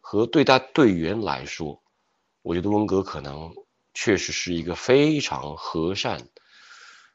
[0.00, 1.82] 和对待队员来说，
[2.42, 3.52] 我觉得温格可能
[3.92, 6.28] 确实是一个非常和善，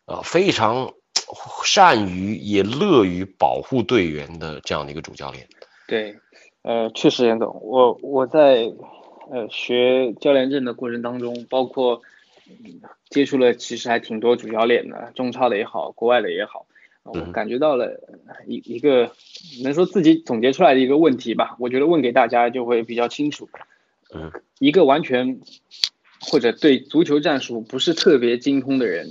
[0.05, 0.93] 呃，非常
[1.63, 5.47] 善于也乐于保护队员的这样的一个主教练。
[5.87, 6.13] 对，
[6.63, 8.69] 呃，确实严总，我我在
[9.29, 12.01] 呃学教练证的过程当中，包括、
[13.09, 16.65] 接触了其实还挺多主教练的，中超的也好，国外的也好，
[17.03, 17.85] 我嗯感觉到了
[18.27, 19.11] 呃一一个
[19.63, 23.49] 能说自己总结出来的一个问题吧，我觉得问给大家就会比较清楚。
[24.13, 25.39] 嗯，一个完全
[26.19, 29.07] 或者对足球战术不是特别精通的人，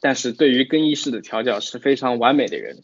[0.00, 2.78] 但是对于更衣室的调教是非常完美的人，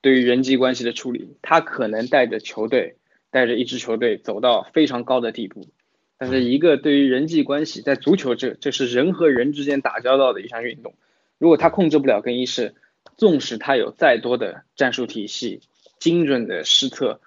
[0.00, 2.96] 对于人际关系的处理，他可能带着球队，
[3.30, 5.68] 带着一支球队走到非常高的地步。
[6.16, 10.94] 但是一个对于人际关系，在足球这这是人和人之间打交道的一项运动，
[11.38, 12.74] 如果他控制不了更衣室，
[13.16, 15.60] 纵使他有再多的战术体系、
[15.98, 17.20] 精准的施策，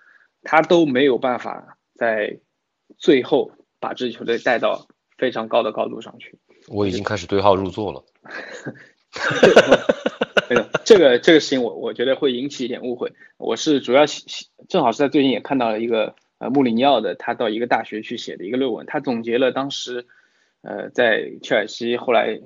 [0.43, 2.39] 他都没有办法在
[2.97, 6.38] 最后把这支球队带到非常高的高度上去。
[6.67, 8.04] 我已经开始对号入座了。
[10.86, 13.12] 这个这个事情我我觉得会引起一点误会。
[13.38, 14.06] 我是主要
[14.69, 20.06] 正好是在最近也看到了一个呃穆里尼奥的他到一个大学去写的一个论文，他总结了当时
[20.62, 22.39] 呃在切尔西后来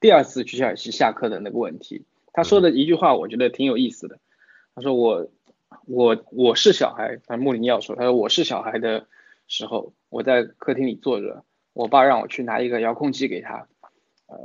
[0.00, 2.04] 第二次去切尔西下课的那个问题。
[2.38, 4.20] 他说的一句话我觉得挺有意思的，
[4.76, 5.28] 他说我
[5.86, 9.08] 我我是小孩，反正穆里尼奥说，他说我是小孩的
[9.48, 13.66] 时候，我在客厅里坐着，我爸让我去拿一个遥控器给他，
[14.28, 14.38] 呃，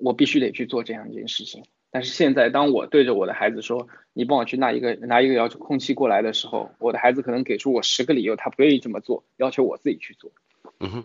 [0.00, 1.62] 我必须得去做这样一件事情。
[1.92, 10.32] 但是现在，当我对着我的孩子说：“你帮我去拿一个拿一个遥控器过来的时候”，我的孩子可能给出我十个理由，他不愿意这么做，要求我自己去做。
[10.80, 11.04] 嗯哼，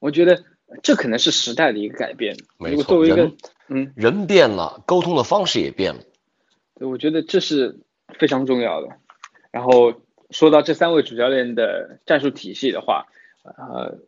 [0.00, 0.44] 我觉得
[0.82, 2.36] 这可能是时代的一个改变。
[2.58, 3.32] 没错如果作为一个人
[3.68, 6.00] 嗯，人变了，沟通的方式也变了。
[6.74, 7.80] 对，我觉得这是
[8.18, 8.88] 非常重要的。
[9.50, 13.06] 然后说到这三位主教练的战术体系的话，
[13.42, 13.98] 呃，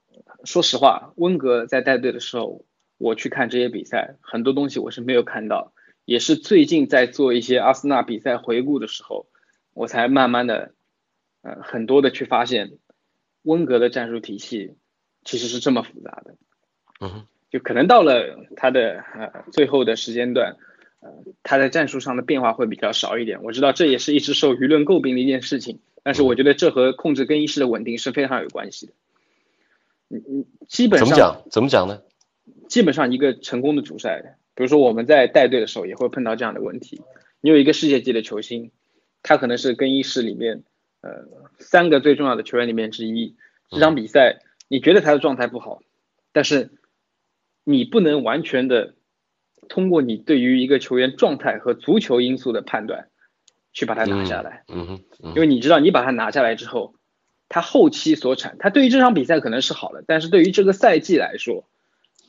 [0.45, 2.65] 说实话，温格在带队的时候，
[2.99, 5.73] 我去看这些比赛，很多东西我是没有看到，
[6.05, 9.27] 也是最近在做一些阿森纳比赛回顾的时候，
[9.73, 10.75] 我才慢慢的，
[11.43, 12.79] 呃，很多的去发现，
[13.43, 14.77] 温格的战术体系
[15.25, 16.37] 其实是这么复杂的。
[17.01, 20.57] 嗯哼，就可能到了他的呃最后的时间段，
[21.01, 21.11] 呃，
[21.43, 23.43] 他在战术上的变化会比较少一点。
[23.43, 28.93] 我知道这也是一直受舆论诟病的一件事情，但是我觉得这和控制更衣室的稳定是非常有关系的。
[30.11, 31.43] 嗯嗯，基本上怎么讲？
[31.51, 32.03] 怎么讲呢？
[32.69, 37.03] 基本上一个成功的主帅，比如说我们在带队的时候也会碰到这样的问题。
[37.41, 38.71] 你有一个世界级的球星，
[39.23, 40.63] 他可能是更衣室里面
[41.01, 41.27] 呃
[41.59, 43.35] 三个最重要的球员里面之一。
[43.71, 45.81] 这场比赛你觉得他的状态不好，
[46.33, 46.71] 但是
[47.73, 48.95] 你不能完全的
[49.69, 53.09] 通过你对于一个球员状态和足球因素的判断
[53.73, 56.95] 去把他拿下来，嗯哼，嗯因为你知道你把他拿下来之后，
[57.49, 61.65] 他后期所产，他对于这场比赛可能是好的，但是对于这个赛季来说，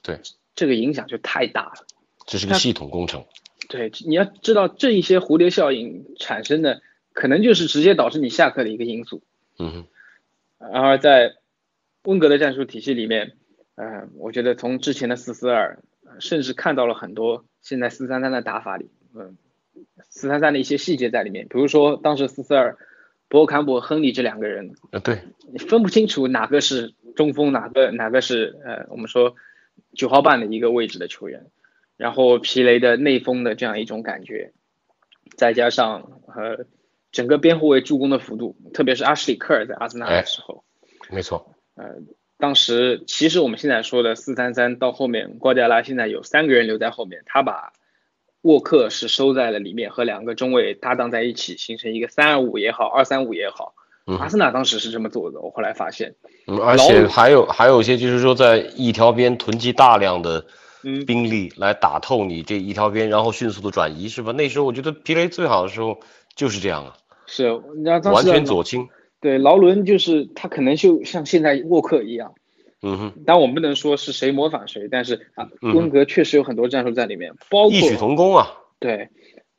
[0.03, 0.20] 对，
[0.55, 1.86] 这个影响就太大了。
[2.28, 3.26] 这是个系统工程。
[3.68, 6.82] 对，你要知道这一些蝴蝶效应产生的，
[7.13, 9.22] 可能就是直接导致你下课的一个因素。
[9.57, 11.36] 嗯哼，而在
[12.03, 13.38] 温格的战术体系里面，
[13.76, 15.80] 呃，我觉得从之前的四四二，
[16.19, 19.38] 甚至看到了很多现在四三三的打法里，嗯、
[20.09, 21.47] 四三三的一些细节在里面。
[21.47, 22.78] 比如说当时四四二，
[23.28, 29.36] 博坎普和亨利这两个人，呃，对，你分不清楚哪个是中锋，哪个哪个是呃，我们说
[29.93, 31.47] 九号半的一个位置的球员，
[31.95, 34.51] 然后皮雷的内锋的这样一种感觉，
[35.38, 36.65] 再加上呃
[37.11, 40.65] 整个边后卫助攻的幅度，特别是阿什里科尔在阿森纳的时候，
[41.09, 41.95] 没错，呃，
[42.41, 47.71] 当时其实我们现在说的四三三到后面，瓜迪奥拉现在有三个人留在后面，他把
[48.41, 53.75] 沃克是收在了里面，和两个中卫搭档在一起，形成一个三二五也好，二三五也好。
[54.19, 56.15] 阿森纳当时是这么做的，我后来发现。
[56.47, 60.43] 嗯，而且还有还有一些就是说，在一条边囤积大量的
[61.05, 64.31] 兵力来打透你这一条边，然后迅速的转移，是吧？
[64.31, 65.99] 那时候我觉得皮雷最好的时候
[66.35, 66.97] 就是这样啊。
[67.27, 67.51] 是，
[68.11, 68.89] 完全左倾。
[69.22, 72.36] 对，劳伦就是他可能就像现在沃克一样。
[72.82, 73.13] 嗯哼。
[73.26, 78.57] 但我们不能说是谁模仿谁，但是啊，温格确实有很多战术在里面，包括异曲同工啊。
[78.80, 79.09] 对。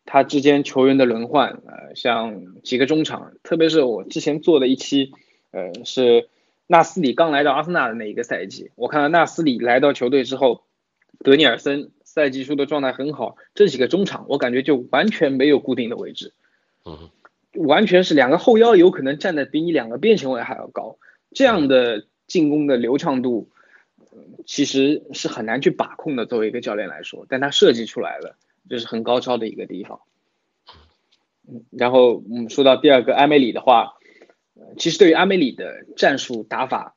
[0.05, 5.13] 他之间球员的轮换，呃，像几个中场，特别是我之前做的一期，
[5.53, 6.29] 呃，是
[6.67, 10.65] 纳斯里刚来到阿森纳的那一个赛季，我看到纳斯里来到球队之后，
[11.21, 16.33] 德尼尔森赛季初的状态很好，这几个中场我感觉就完全没有固定的位置，
[16.85, 17.09] 嗯，
[17.55, 20.99] 完全是两个后腰有可能站的比你两个边前卫还要高，
[21.33, 23.51] 这样的进攻的流畅度，
[24.47, 28.37] 其实是很难去把控的，作为一个教练来说，但他设计出来了。
[28.71, 30.01] 这是很高超的一个地方，
[31.73, 33.95] 然后我们说到第二个埃梅里的话，
[34.79, 36.95] 其实对于埃梅里的战术打法，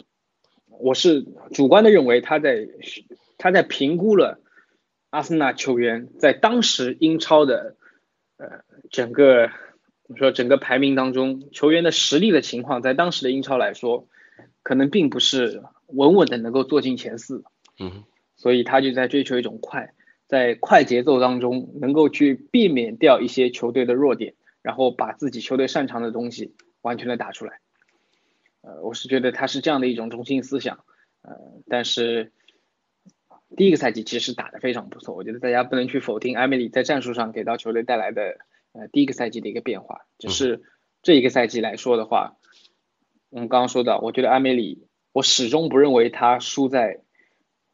[0.68, 2.68] 我是主观的认为他在
[3.40, 4.40] 他在评估了
[5.10, 7.76] 阿森纳球员在当时英超的
[8.38, 9.50] 呃整个
[10.08, 14.08] 我们说整个排名当中球员的实力的情况，在当时的英超来说，
[14.62, 17.44] 可能并不是稳稳的能够坐进前四，
[17.80, 18.04] 嗯，
[18.36, 19.94] 所以他就在追求一种快。
[20.28, 24.34] 在快节奏当中，能够去避免掉一些球队的弱点，
[24.64, 27.60] 然后把自己球队擅长的东西完全的打出来。
[28.62, 30.80] 呃，我是觉得他是这样的一种中心思想。
[31.22, 31.36] 呃，
[31.68, 32.32] 但是
[33.56, 38.40] 第一个赛季其实打得非常不错，我觉得大家不能去否定埃梅里在战术上给到球队带来的
[38.76, 40.02] 呃第一个赛季的一个变化。
[40.20, 40.62] 只是
[41.02, 42.36] 这一个赛季来说的话，
[43.30, 47.02] 我们刚刚说到，我觉得阿梅里，我始终不认为他输在。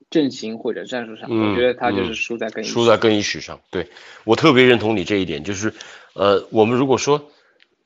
[0.10, 3.62] 阵型或者战术上，我觉得他就是输在更衣输在更衣室上。
[3.70, 3.88] 对
[4.26, 5.74] 我特别认同你这一点，就是
[6.16, 7.32] 呃，我们如果说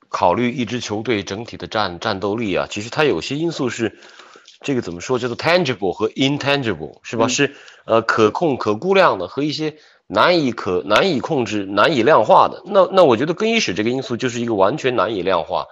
[0.10, 4.00] 考虑一支球队整体的战战斗力啊，其实它有些因素是
[4.62, 7.28] 这个怎么说叫做 tangible 和 intangible 是吧？
[7.28, 7.54] 是
[7.86, 9.76] 呃可控可估量的和一些
[10.08, 12.64] 难以可难以控制难以量化的。
[12.66, 15.68] 那那我觉得更衣室这个因素就是一个完全难以量化。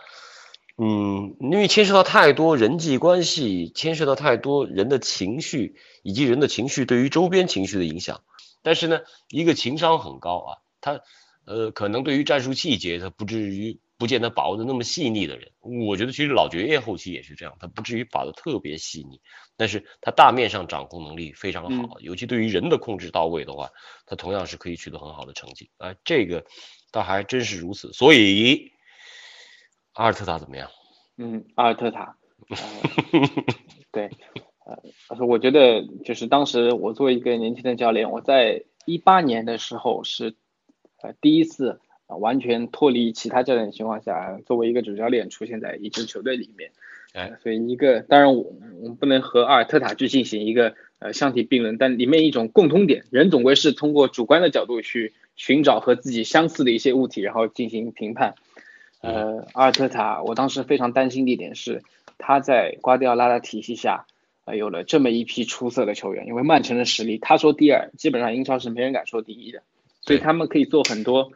[0.76, 8.22] 嗯，因为牵涉到太多人际关系，牵涉到太多人的情绪，以及人的情绪对于周边情绪的影响。
[8.64, 10.50] 但是呢，一个情商很高啊，
[10.82, 11.02] 他
[11.46, 15.54] 呃，可能对于战术细节，他不至于不见得把握的那么细腻的人。
[15.62, 19.22] 我觉得其实老爵爷后期也是这样，他不至于把的特别细腻，
[19.56, 23.70] 但是他大面上掌控能力非常好，尤其对于人的控制到位的话，
[24.06, 25.70] 他同样是可以取得很好的成绩。
[25.78, 26.44] 啊，这个
[26.92, 28.74] 倒还真是如此，所以。
[29.94, 30.70] 阿尔特塔怎么样？
[31.18, 32.18] 嗯，阿尔特塔，
[33.94, 34.10] 对，
[34.66, 40.36] 呃，我觉得就是当时我作为一个年轻的教练，我在一八年的时候是
[41.04, 41.80] 呃第一次
[42.18, 46.72] 完全脱离其他教练的情况下，作为一个主教练出现在一支球队里面。
[47.14, 48.42] 哎，所以一个当然我
[48.82, 58.34] 我们不能和阿尔特塔去进行一个呃相提并论，但里面一种共通点，人总归是通过主观的角度去寻找和自己相似的一些物体，然后进行评判。
[59.02, 61.84] 呃，阿尔特塔，我当时非常担心的一点是，
[62.18, 64.08] 他在瓜迪奥拉的体系下，
[64.46, 66.26] 呃，有了这么一批出色的球员。
[66.26, 69.62] 因为曼城的实力，他说第二，基本上英超是没人敢说第一的，
[70.02, 71.32] 所以他们可以做很多，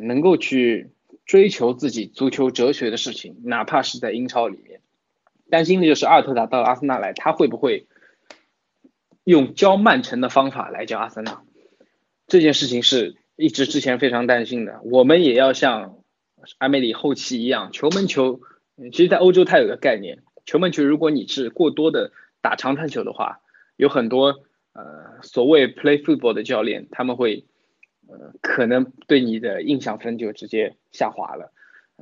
[0.00, 0.90] 能够去
[1.24, 4.80] 追求自己足球哲学的事情，哪怕是在英超里面。
[5.50, 7.86] 担心的就是阿尔特塔到阿森纳来，他会不会
[9.24, 11.42] 用教曼城的方法来教阿森纳？
[12.26, 14.80] 这件事情是一直之前非常担心的。
[14.84, 15.96] 我们也要像。
[16.58, 18.40] 阿梅里后期一样，球门球，
[18.92, 23.40] 其实，在欧洲它有个概念，球门球，如果你是过多的打长传球的话，
[23.76, 27.46] 有很多呃所谓 play football 的教练，他们会
[28.08, 31.52] 呃可能对你的印象分就直接下滑了。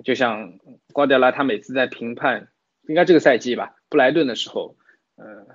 [0.05, 0.59] 就像
[0.93, 2.49] 瓜迪奥拉，他每次在评判，
[2.89, 4.77] 应该这个赛季吧，布莱顿的时候，
[5.17, 5.47] 呃，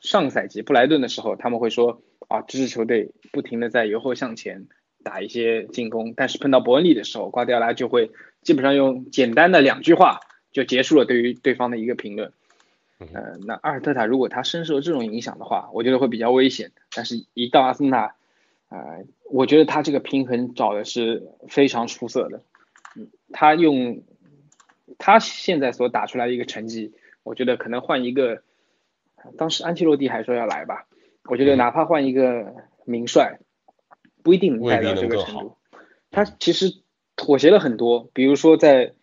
[0.00, 4.68] 上个赛季布莱顿的时候，他们会说啊，这支球队不停的在由后向前。
[5.04, 8.10] 打一些进攻，但是碰到伯恩利的时候，瓜迪奥拉就会
[8.42, 10.20] 基本上用简单的两句话
[10.50, 12.32] 就结束了对于对方的一个评论。
[12.98, 16.72] 呃，那阿尔特塔如果他深受这种影响的话，我觉得会比较危险。
[16.94, 18.16] 但是，一到阿森纳，
[18.68, 22.42] 呃，我觉得他这个平衡找的是非常出色的。
[22.96, 24.02] 嗯，他用
[24.98, 26.92] 他现在所打出来的一个成绩，
[27.22, 28.42] 我觉得可能换一个，
[29.36, 30.86] 当时安切洛蒂还说要来吧。
[31.24, 32.54] 我觉得哪怕换一个
[32.84, 33.38] 名帅，
[34.22, 35.56] 不一定能带到这个程度。
[36.10, 36.82] 他其实
[37.16, 38.94] 妥协了很多，比如说在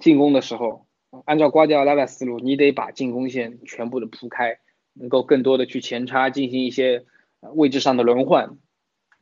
[0.00, 0.86] 进攻的时候，
[1.24, 4.58] 按照瓜迪奥拉的思路，你得把进攻线全部的铺开，
[4.92, 7.04] 能够更多的去前插，进行一些
[7.40, 8.56] 呃位置上的轮换。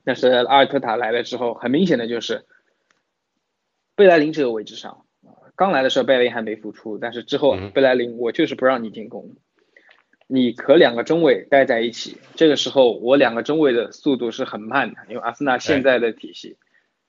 [0.05, 2.45] 但是阿尔特塔来了之后，很明显的就是
[3.95, 9.37] 贝莱林这个位置上，呃刚来的时候贝莱林还没复出，但是之后嗯贝莱林我就是不让你进攻，
[10.27, 16.57] 你和两个中卫待在一起，这个时候我两个中卫的速度是很慢的，因为阿森纳现在的体系，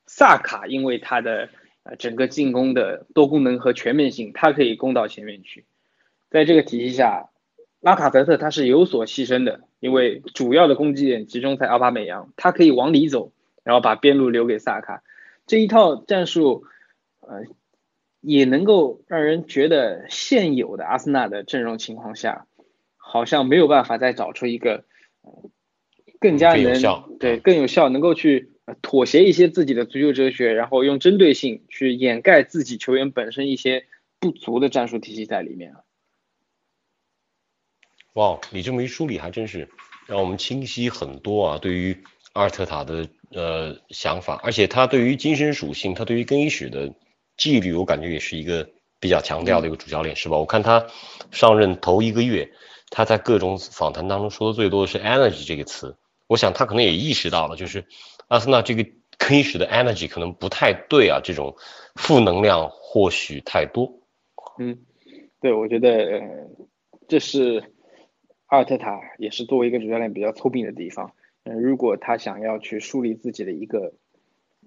[0.05, 1.49] 萨卡因为他的
[1.83, 5.65] 呃整个进攻的多功能和全面性，他可以攻到前面去，
[6.29, 7.29] 在这个体系下，
[7.83, 13.33] 拉卡泽特他是有所牺牲的，因为主要的攻击点集中在奥巴美扬，他可以往里走，
[13.65, 15.03] 然后把边路留给萨卡，
[15.47, 16.63] 这一套战术，
[17.19, 17.43] 呃，
[18.21, 22.47] 也能够让人觉得现有的阿森纳的阵容情况下，
[22.95, 24.85] 好像没有办法再找出一个、
[25.23, 25.49] 呃
[26.19, 33.87] 更加有效对更有效，能够去呃妥协一些自己的足球哲学，然后用针对性去掩盖自己球员本身一些
[34.21, 35.73] 不足的战术体系在里面。
[38.13, 39.69] 哇，你这么一梳理，还真是
[40.07, 41.57] 让我们清晰很多啊。
[41.57, 42.03] 对于
[42.33, 46.93] 阿尔特塔的呃想法，而且他对于精神属性，他对于更衣室的
[47.37, 50.37] 纪律，我感觉也是一个比较强调的一个主教练，是吧？
[50.37, 50.85] 我看他
[51.31, 52.51] 上任头一个月，
[52.89, 55.97] 他在各种访谈当中说的最多的是 energy 这个词。
[56.27, 57.85] 我想他可能也意识到了，就是
[58.27, 58.85] 阿森纳这个
[59.17, 61.55] 更衣室的 energy 可能不太对啊，这种
[61.95, 63.91] 负能量或许太多。
[64.59, 64.85] 嗯，
[65.41, 66.21] 对，我觉得呃，
[67.07, 67.73] 这是
[68.53, 71.11] 阿尔特塔也是作为一个主教练比较聪明的地方。
[71.43, 73.93] 嗯、如果他想要去树立自己的一个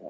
[0.00, 0.08] 呃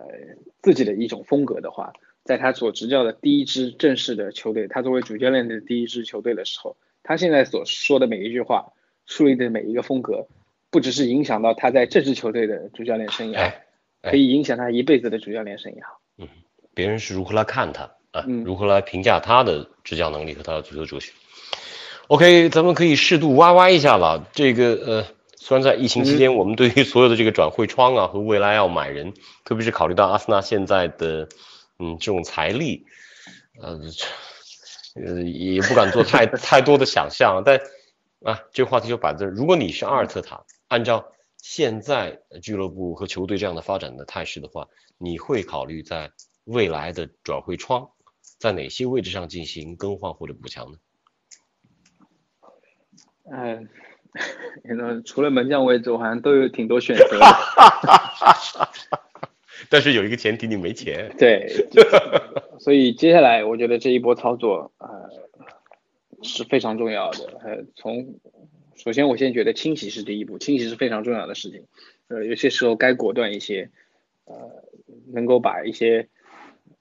[0.63, 1.93] 自己的一种风格的话，
[2.25, 8.73] 在他所执教的第一支正式的球队，他作为主教练的第一支球队的时候，他现在所说的每一句话，
[9.05, 10.27] 树立的每一个风格，
[10.71, 13.67] 不只是影响到他在这支球队的主教练生涯，哎
[14.01, 15.83] 哎可以影响他一辈子的主教练生涯。
[16.17, 16.27] 嗯
[16.73, 21.13] 别人是如何来看他啊，嗯如何来评价他的执教能力和他的足球哲学。
[22.09, 24.29] OK，咱们可以适度挖挖一下了。
[24.33, 29.13] 这个呃，虽然在疫情期间，我们对于所有的这个转会窗啊和未来要买人，
[29.45, 31.29] 特别是考虑到阿森纳现在的
[31.81, 32.87] 嗯这种财力，
[33.61, 33.81] 呃，
[35.05, 37.59] 呃也不敢做太 太多的想象，但
[38.23, 39.31] 啊，这个话题就摆在这儿。
[39.31, 41.07] 如果你是阿尔特塔，按照
[41.43, 46.13] 现在俱乐部和球队这样的发展的态势的话，你会考虑在
[46.45, 47.91] 未来的转会窗，
[48.39, 50.79] 在哪些位置上进行更换或者补强呢？
[53.31, 53.69] 嗯，
[54.77, 57.27] 那除了门将位置，我好像都有挺多选择的。
[59.69, 61.11] 但是有一个前提，你没钱。
[61.19, 61.49] 对，
[62.61, 65.11] 所以接下来我觉得这一波操作，呃，
[66.23, 67.41] 是非常重要的。
[67.43, 68.15] 呃，从
[68.77, 71.65] 首先我先觉得清洗是第一步，清洗是非常重要的事情。
[72.09, 73.71] 呃，有些时候该果断一些，
[74.27, 74.35] 呃，
[75.13, 76.09] 能够把一些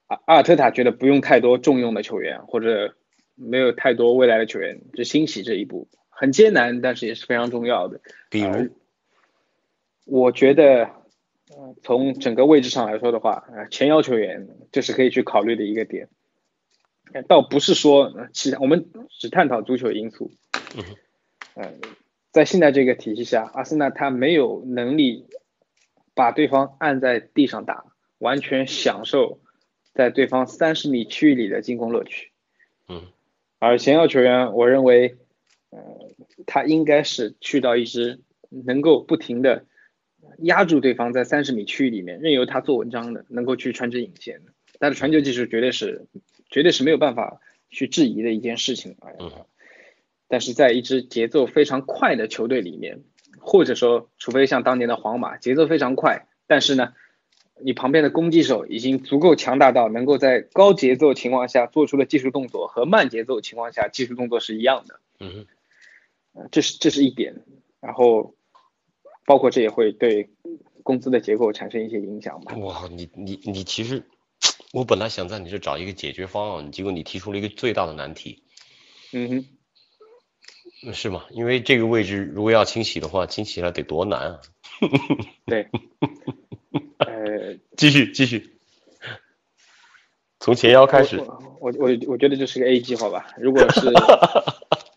[0.07, 2.93] 阿阿尔特塔觉得不用太多重用的球员，或者
[3.33, 7.99] 没有太多未来的球员，就清洗这一步很艰难，但是也是非常重要的。
[8.29, 8.69] 比如，
[10.05, 10.89] 我觉得，
[11.49, 16.07] 呃，从整个位置上来说的话，呃，前腰球员这是可以去考虑的一个点，
[17.13, 20.31] 呃倒不是说呃其他，我们只探讨足球因素。
[20.77, 20.83] 嗯
[21.55, 21.73] 呃，
[22.31, 25.27] 在现在这个体系下，阿森纳他没有能力
[26.13, 27.85] 把对方按在地上打，
[28.17, 29.39] 完全享受
[29.93, 32.31] 在对方三十米区域里的进攻乐趣。
[32.89, 33.03] 嗯，
[33.59, 35.15] 而前腰球员，我认为，
[35.75, 36.09] 呃，
[36.45, 39.65] 他应该是去到一支能够不停的
[40.39, 44.53] 压住对方在三十米区域里面，任由他做文章的，能够去穿针引线的。
[44.79, 46.05] 他的传球技术绝对是，
[46.49, 48.95] 绝对是没有办法去质疑的一件事情。
[49.19, 49.45] 嗯
[50.27, 53.03] 但是在一支节奏非常快的球队里面，
[53.39, 56.93] 或者说，除非像当年的皇马，节奏非常快，但是呢，
[57.61, 64.99] 你旁边的攻击手已经足够强大到能够在高节奏情况下做出的技术动作和慢节奏情况下技术动作是一样的。
[65.19, 65.45] 嗯
[66.51, 67.43] 这是这是一点，
[67.79, 68.35] 然后
[69.25, 70.29] 包括这也会对
[70.83, 72.55] 工资的结构产生一些影响吧。
[72.57, 74.03] 哇，你你你其实，
[74.73, 78.43] 我本来想在你这找一个解决方案，结果你提出了一个最大的难题，
[79.13, 79.45] 嗯哼，
[80.85, 81.25] 嗯是吗？
[81.31, 84.41] 因为这个位置如果要清洗的话，清洗起来得多难啊！
[85.45, 85.67] 对，
[86.99, 88.57] 呃，继续继续，
[90.39, 93.25] 从前腰开始，我我我我觉得这是个 A 计划吧。
[93.37, 93.89] 如果是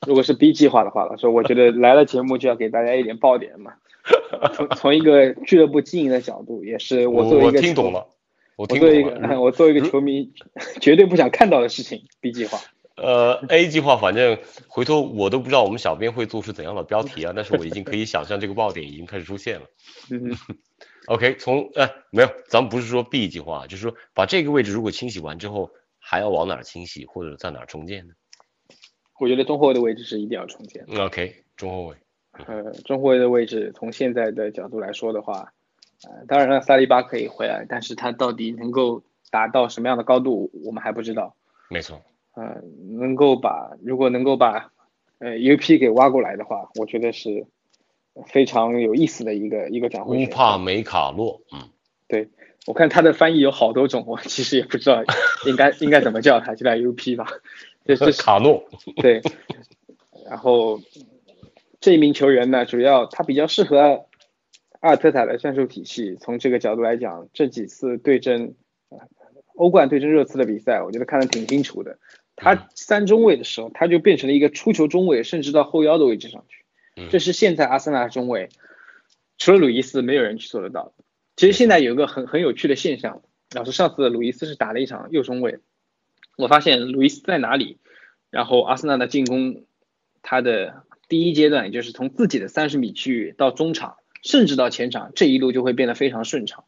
[0.08, 3.74] 如果是 B 计划的话，说我觉得来了节目就要给大家一点爆点嘛。
[4.56, 8.06] 从从一个俱乐部经营的角度，也是我我作为一个我听懂了，
[8.56, 9.02] 我我作为一。
[9.02, 10.32] 个我作为一个球迷，
[10.80, 12.04] 绝对不想看到的事情。
[12.22, 12.58] B 计划，
[12.96, 19.66] 呃，A 计划反正回头我都不知道我们小编会做出怎样的标题啊，但是我已经可以想象这个爆点已经开始出现了。
[20.10, 20.34] 嗯
[21.06, 28.14] ，OK，从哎没有，咱们不是说 B 计划，就是说把这个位置如果清洗完之后，还要往哪儿清洗或者在哪儿重建呢
[29.20, 30.84] 我觉得中后卫的位置是一定要重建。
[30.98, 31.96] ？OK，中后卫，
[32.46, 35.52] 呃，中后卫的位置从现在的角度来说的话，
[36.04, 41.34] 呃，当然了，萨利巴可以回来，但是他到底能够达到什么样的高度，我们还不知道。
[41.68, 42.00] 没错，
[42.34, 42.62] 呃，
[42.98, 44.70] 能够把如果能够把
[45.18, 47.46] 呃 UP 给挖过来的话，我觉得是
[48.26, 50.30] 非常有意思的一个一个转会乌。
[50.30, 51.68] 帕梅卡洛，嗯，
[52.06, 52.28] 对，
[52.66, 55.02] 我看他的翻译有好多种，我其实也不知道
[55.46, 57.26] 应该应该怎么叫他，就叫 UP 吧。
[57.88, 58.68] 这这 是卡诺，
[59.00, 59.22] 对，
[60.28, 60.78] 然后
[61.80, 64.04] 这一名球员呢，主要他比较适合
[64.80, 66.16] 阿尔特塔的战术体系。
[66.20, 68.54] 从这个角度来讲，这几次对阵
[68.90, 68.98] 呃
[69.54, 71.92] 欧冠对阵热刺的比赛，我觉得看得挺清楚的。
[71.92, 71.98] 嗯
[72.40, 76.64] 他三中卫的时候，他就变成了一个出球中卫，甚至到后腰的位置上去。
[76.94, 78.48] 嗯这是现在阿森纳中卫，
[79.38, 80.92] 除了鲁伊斯，没有人去做得到的。
[81.34, 83.22] 其实现在有一个很很有趣的现象，
[83.56, 85.58] 老师上次鲁伊斯是打了一场右中卫，
[86.38, 87.78] 我发现路易斯在哪里，
[88.30, 89.64] 然后阿森纳的进攻，
[90.22, 96.64] 他的第一阶段，也就是从自己的三十米区域到中场，甚至到前场，这一路就会变得非常顺畅。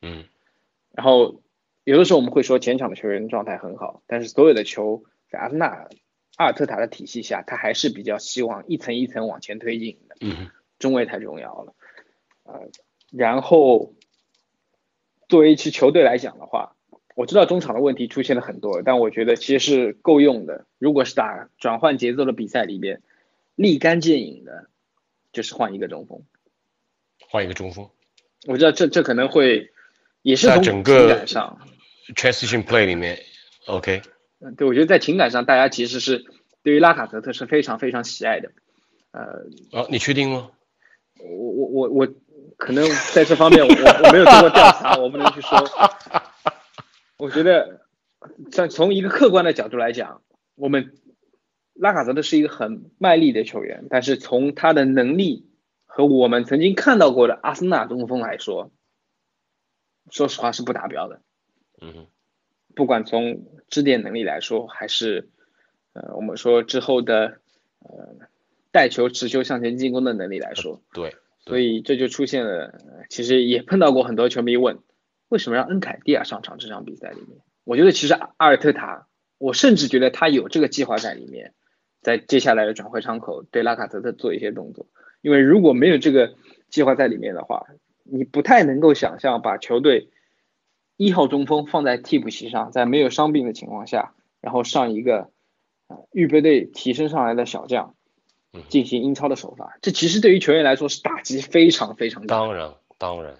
[0.00, 0.24] 嗯，
[0.92, 1.42] 然后
[1.82, 5.88] 有的时候我们会说前场的球员状态很好，但是所有的球在阿森纳
[6.36, 10.16] 阿尔特塔的体系下，他还是比较希望一层一层往前推进的。
[10.20, 10.48] 嗯，
[10.78, 11.74] 中卫太重要了。
[12.44, 12.70] 呃，
[13.10, 13.94] 然后
[15.28, 16.76] 作为一支球队来讲的话，
[17.18, 20.66] 我知道中场的问题出现了很多，但我觉得其实是够用的。
[20.78, 23.02] 如果是打转换节奏的比赛里边，
[23.56, 24.68] 立竿见影的，
[25.32, 26.22] 就是换一个中锋。
[27.28, 27.90] 换一个中锋
[28.46, 29.72] 我知道这这可能会
[30.22, 31.58] 也是在从情整个感上
[32.14, 33.18] ，，transition play 里面
[33.66, 34.00] ，OK，
[34.38, 36.24] 嗯，对我觉得在情感上，大家其实是
[36.62, 38.52] 对于拉卡泽特是非常非常喜爱的。
[39.10, 40.50] 呃，啊，你确定吗？
[41.18, 42.08] 我我我我
[42.56, 45.68] 可能在这方面我我没有做过调查，我不能去说。
[47.18, 47.80] 我觉得，
[48.52, 50.22] 像从一个客观的角度来讲，
[50.54, 50.94] 我们
[51.74, 55.46] 拉卡泽特是一个很卖力的球员，但是从他的能力
[55.84, 58.70] 和我们曾经看到过的阿森纳中锋来说，
[60.10, 61.20] 说实话是不达标的。
[61.80, 62.06] 嗯哼，
[62.74, 65.28] 不管从支点能力来说，还是
[65.92, 67.40] 呃我们说之后的
[67.80, 68.16] 呃
[68.70, 74.78] 带球、持球向前进攻的能力来说，对，所以这就出现了，呃其实也碰到过很多球迷问，
[75.28, 77.40] 为什么让恩凯蒂亚上场这场比赛里面？
[77.64, 79.06] 我觉得其实阿阿尔特塔，
[79.38, 81.52] 我甚至觉得他有这个计划在里面，
[82.00, 84.86] 在接下来的转会窗口对拉卡泽特做一些动作，
[85.20, 86.34] 因为如果没有这个
[86.70, 87.66] 计划在里面的话，
[88.04, 90.08] 你不太能够想象把球队
[90.96, 95.30] 一号中锋放在替补席上，在没有伤病的情况下，然后上一个
[95.88, 97.94] 呃预备队提升上来的小将
[98.54, 102.38] 嗯，进行英超的首发，这其实对于球员来说是打击非常非常大。
[102.38, 103.36] 当然当然，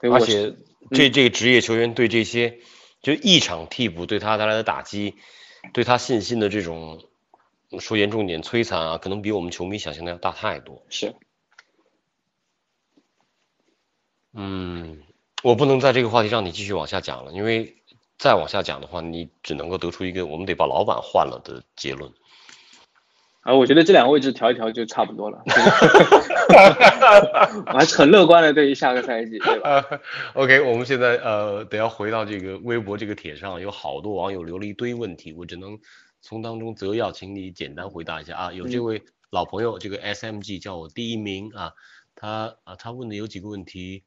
[0.00, 0.54] 而且
[0.90, 2.58] 这这个职业球员对这些
[3.02, 5.16] 就一场替补对他带来的打击，
[5.72, 7.04] 对他信心的这种
[7.78, 10.84] 说严重点摧残啊，可能比我们球迷想象的要大太多。
[10.88, 11.14] 是
[14.32, 15.02] 嗯，
[15.42, 17.82] 我不能在这个话题上你继续往下讲了，因为
[18.16, 22.12] 再往下讲的话，你只能够得出一个我们得把老板换了的结论。
[23.40, 25.42] 啊，我觉得这两个位置调一调就差不多了。
[27.66, 29.70] 我还是很乐观的，对于下个赛季，对吧？
[29.70, 30.00] 呃
[30.34, 35.78] ，OK，我们现在呃得要回到这个微博这个帖上，有好多网友留了一堆问题，我只能
[36.20, 38.52] 从当中择要，请你简单回答一下啊。
[38.52, 41.72] 有这嗯位老朋友，这个 SMG 叫我第一名啊，
[42.14, 44.04] 他啊他问的有几个问题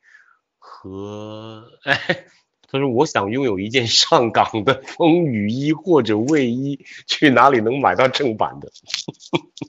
[0.60, 2.26] 和哎。
[2.74, 8.72] 他说：“我想拥有一件上岗的风雨衣或者卫衣，去哪里能买到正版的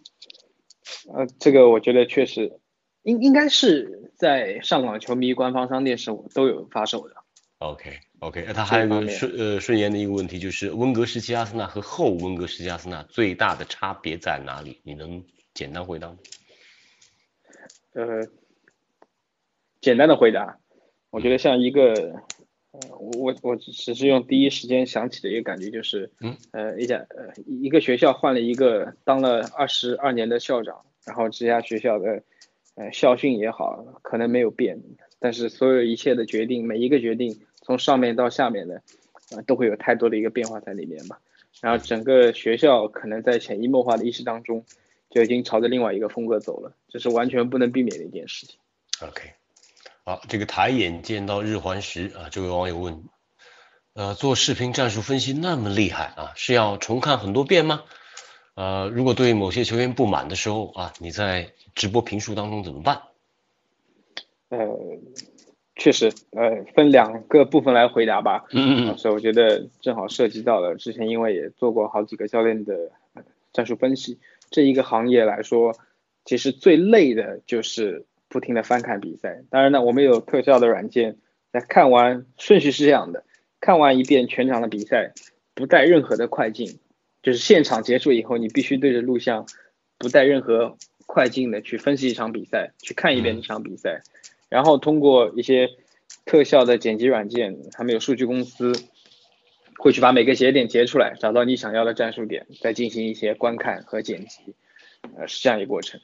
[1.13, 2.59] 呃，这个我觉得确实
[3.03, 7.15] 应应该是在上港球迷官方商店是都有发售的。
[7.59, 14.81] ？”OK OK，他还有一个顺呃顺延的一个问题，就是温格时期阿森纳和后温格时期阿森纳最大的差别在哪里？
[14.83, 16.17] 你能简单回答吗？
[17.93, 18.27] 呃，
[19.83, 20.59] 简单的回答，
[21.11, 22.23] 我觉得像一个，呃，
[22.99, 32.22] 我我我只是用第一时间想起的一个感觉就是，嗯，呃，一家呃一个学校换了一个当了二十二年的校长，然后这家学校的
[32.75, 34.83] 呃校训也好，可能没有变，
[35.18, 38.83] 但是所有一切的决定，每一个决定从上面到下面的，
[39.31, 41.20] 呃，都会有太多的一个变化在里面吧。
[41.61, 44.64] 然后整个学校可能在潜移默化的意识当中，
[45.11, 48.59] 就已经朝着另外一个风格走了，这是完全不能避免的一件事情。
[49.01, 49.31] OK，
[50.07, 53.05] 好，这个抬眼见到日环食啊，这位网友问，
[53.95, 57.85] 呃，做视频战术分析那么厉害啊，是要重看很多遍吗？
[58.55, 63.01] 呃，如果对某些球员不满的时候啊，你在直播评述当中怎么办？
[64.51, 64.59] 呃，
[65.75, 68.45] 确实，呃，分两个部分来回答吧。
[68.51, 73.23] 嗯嗯所以我觉得正好涉及到了之前，因为也做过好几个教练的呃
[73.55, 74.19] 战术分析，
[74.51, 75.75] 这一个行业来说，
[76.27, 79.45] 其实最累的就是不停的翻看比赛。
[79.49, 81.18] 当然呢，我们有特效的软件，
[81.53, 83.22] 在看完顺序是这样的：
[83.61, 85.12] 看完一遍全场的比赛，
[85.55, 86.80] 不带任何的快进，
[87.22, 89.47] 就是现场结束以后，你必须对着录像，
[89.99, 90.76] 不带任何
[91.07, 94.03] 快进的去分析一场比赛，去看一遍这场比赛。
[94.49, 95.70] 然后通过一些
[96.24, 98.72] 特效的剪辑软件，他们有数据公司
[99.78, 104.57] 会去把每个节点截出来，找到你想要的战术点，再进行一些观看和剪辑，
[105.16, 106.01] 呃，是这样一个过程。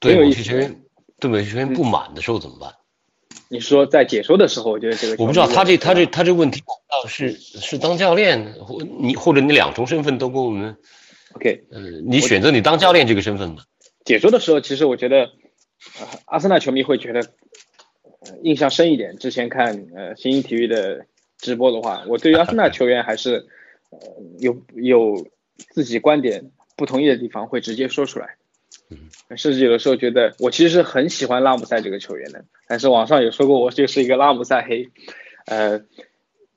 [0.00, 0.74] 对很有意思某些
[1.18, 2.72] 对某些球员不满的时候怎么办？
[3.48, 6.62] 你说在解说的时候，我觉得这个我不知道他这他这这他这问题
[7.06, 10.76] 是是当教练，或你或者你两重身份都跟我们
[11.34, 13.62] OK 呃，你选择你当教练这个身份吗？
[14.04, 15.30] 解说的时候，其实我觉得，
[16.00, 17.20] 呃，阿森纳球迷会觉得、
[18.20, 19.16] 呃、印象深一点。
[19.16, 21.06] 之前看呃新英体育的
[21.38, 23.46] 直播的话，我对于阿森纳球员还是
[23.90, 23.98] 呃
[24.40, 25.26] 有有
[25.70, 28.36] 自己观点不同意的地方会直接说出来。
[29.36, 34.88] 甚至有的时候觉得我其实是很喜欢拉姆塞这个球员的，但是网上有说过我就是一个拉姆塞黑，
[35.46, 35.84] 呃，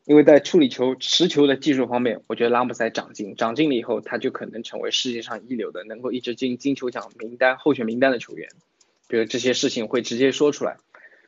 [0.05, 8.49] 因为在处理球、持球的技术方面，我觉得拉姆塞长进，长进了以后，他就可能成为世界上一流的，能够一直进金球奖名单候选名单的球员。
[9.07, 10.77] 比如这些事情会直接说出来，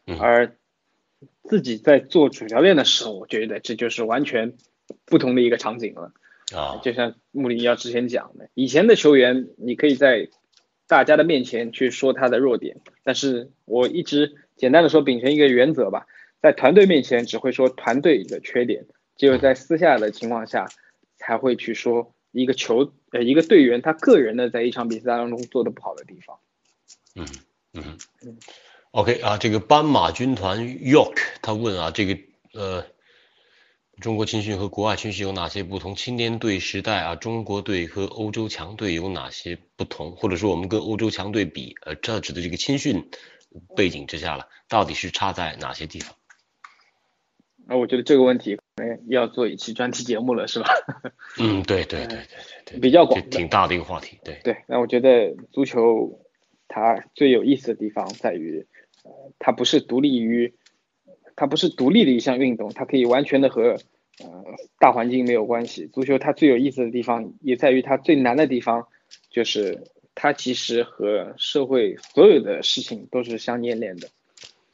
[0.06, 0.56] 嗯而
[1.44, 4.54] 自己在做主教练的时候，我觉得这就是完全
[5.06, 6.14] 不同的一个场景了。
[6.56, 10.30] 啊，就像穆里尼奥之前讲的，以前的球员你可以在
[10.92, 16.06] 大家的面前去说他的弱点，但是我一直简单的说秉承一个原则吧，
[16.42, 18.86] 在团队面前只会说团队的缺点，
[19.16, 20.68] 只有在私下的情况下
[21.16, 26.38] 才会去说一个球呃一个队员他个人的在一场比赛当中做的不好的地方。
[27.16, 27.26] 嗯
[27.72, 28.38] 嗯嗯
[28.92, 32.18] ，OK 啊，这个斑马军团 York 他问啊，这个
[32.54, 32.86] 呃，
[34.02, 35.96] 中国青训和国外青训有哪些不同？
[35.96, 40.12] 青年队时代啊，中国队和欧洲强队有哪些不同？
[40.16, 43.10] 或者说我们跟欧洲强队比，呃，这指的这个青训
[43.76, 46.16] 背景之下了，到底是差在哪些地方？
[47.68, 50.68] 那我觉得这个问题可能要做一期专题节目了，是吧？
[51.38, 52.26] 嗯，对对对对对
[52.66, 56.26] 对，比较广挺大的一个话题，对，对，那我觉得足球
[56.68, 58.66] 它最有意思的地方在于，
[59.04, 60.56] 呃，它不是独立于，
[61.36, 63.78] 它不是独立的一项运动，它可以完全的和
[64.20, 64.44] 呃
[64.80, 65.88] 大环境没有关系。
[65.88, 68.88] 足球它最有意思的地方也在于它最难的地方，
[69.30, 69.84] 就是
[70.16, 74.10] 它其实和社会所有的事情都是相粘连的。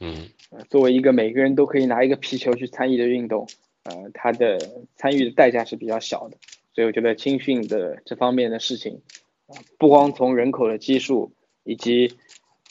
[0.00, 3.48] 嗯呃，作为一个每个人都可以拿一个皮球去参与的运动，
[3.82, 4.58] 呃，它的
[4.94, 6.36] 参与的代价是比较小的，
[6.72, 9.02] 所以我觉得青训的这方面的事情，
[9.48, 11.32] 呃不光从人口的基数
[11.64, 12.14] 以及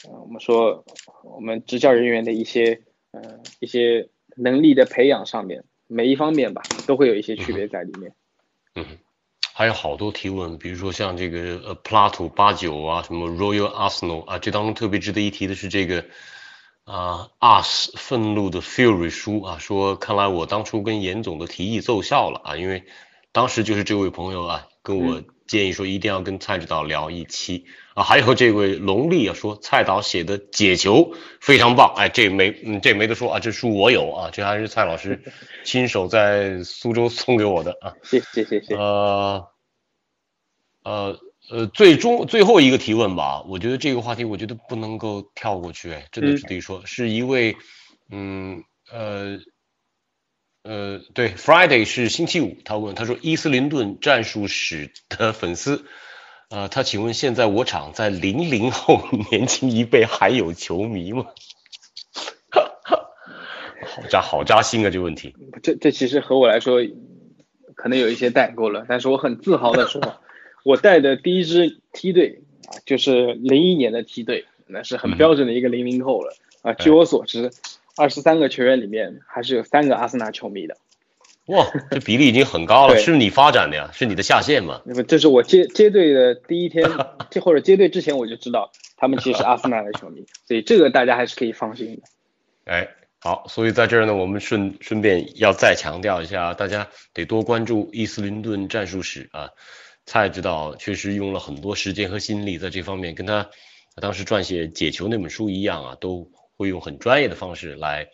[0.07, 0.85] 呃我们说
[1.23, 2.79] 我们执教人员的一些
[3.11, 4.07] 呃一些
[4.37, 8.13] 能力的培养上面，每一方面吧都会有一些区别在里面。
[8.75, 8.85] 嗯，
[9.53, 16.05] 还有好多提问，比如说像这个呃 Plato 八九啊，什么 Royal Arsenal 啊，这当中特别值得一提的是这个
[16.83, 22.83] 啊 Us 愤怒的 Fury 书啊，说看来我当初跟严总的提议奏效了啊，因为
[23.31, 35.23] 当时就是这位朋友啊跟我建议说一定要跟蔡指导聊一期啊，还有这位龙丽啊说蔡导写的解球非常棒，哎，这没嗯这没得说啊，这书我有啊，这还是蔡老师
[35.65, 37.93] 亲手在苏州送给我的啊。
[38.03, 38.75] 谢谢谢谢。
[38.75, 39.47] 呃，
[40.83, 41.19] 呃
[41.49, 47.55] 呃，最终最后一个提问吧，我觉得这个话题我觉得不能够跳过去，哎，真的嗯值得一说，是一位，
[48.11, 49.39] 嗯呃
[50.67, 55.85] 呃，对，Friday 是星期五，他问他说伊斯林顿战术史的粉丝，
[56.49, 59.01] 呃，他请问现在我场在零零后
[59.31, 61.27] 年轻一辈还有球迷吗？
[62.51, 65.33] 好扎好扎心啊，这个问题。
[65.63, 66.81] 这这其实和我来说
[67.75, 70.01] 可能有一些代沟了，但是我很自豪的说，
[70.65, 76.73] 我带的第一支梯队啊，就是零一年的梯队，那是很标准的一个零零后了啊。
[76.73, 77.51] 据我所知，
[77.97, 80.77] 二十三个球员里面还是有三个阿森纳球迷的。
[81.47, 84.81] 哇， 这比例已经很高了，对是你发展的呀，是你的下线嘛？
[84.85, 86.89] 那么这是我接接队的第一天，
[87.29, 92.01] 这 或者接队之前我就知道他们其实是 阿森纳的球迷，所以这个大家还是可以放心的。
[92.65, 92.87] 哎，
[93.19, 99.49] 好，所以在这儿呢，我们顺顺便要再强调一下，大家得多关注伊斯林顿战术史啊。
[100.05, 103.49] 蔡指导确实用了很多时间和心力在这方面，跟他
[104.01, 108.07] 当时撰写《解球》那本书一样啊，都会用很专业的方式来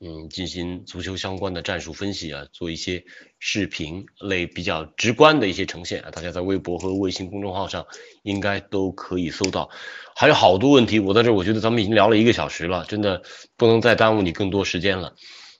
[0.00, 3.02] 嗯，进行足球相关的战术分析啊，做一些
[3.40, 7.84] 视频类比较直观的一些呈现啊，大家在微博和微信公众号上
[8.22, 9.68] 应该都可以搜到。
[10.14, 13.22] 还有好多问题，我在这我觉得咱们已经聊了一个小时了，真的
[13.56, 15.14] 不能再耽误你更多时间了。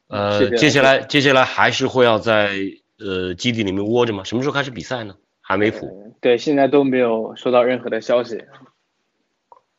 [0.06, 2.52] 呃，接下来接下来还是会要在
[2.98, 4.22] 呃基地里面窝着吗？
[4.22, 5.16] 什么时候开始比赛呢？
[5.40, 6.14] 还没谱。
[6.20, 8.44] 对，现在都没有收到任何的消息。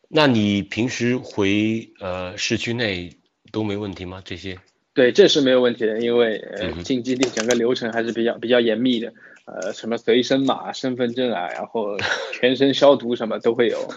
[0.09, 3.15] 那你平时回呃市区内？
[3.51, 4.21] 都没问题吗？
[4.23, 4.59] 这些？
[4.93, 9.11] 对，这是没有问题的，因为呃进基地整个流程还是比较比较严密的，
[9.45, 11.97] 呃，什么随身码、身份证啊，然后
[12.39, 13.91] 全身消毒什么都会有。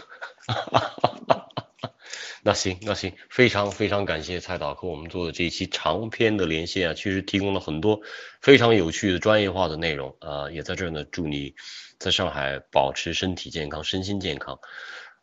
[2.42, 8.00] 那行，那行，非常非常感谢蔡导和我们做的这一期长篇的连线啊，确实提供了很多
[8.40, 11.54] 非常有趣的专业化的内容啊，也在这儿呢，祝你
[11.98, 14.58] 在上海保持身体健康、身心健康，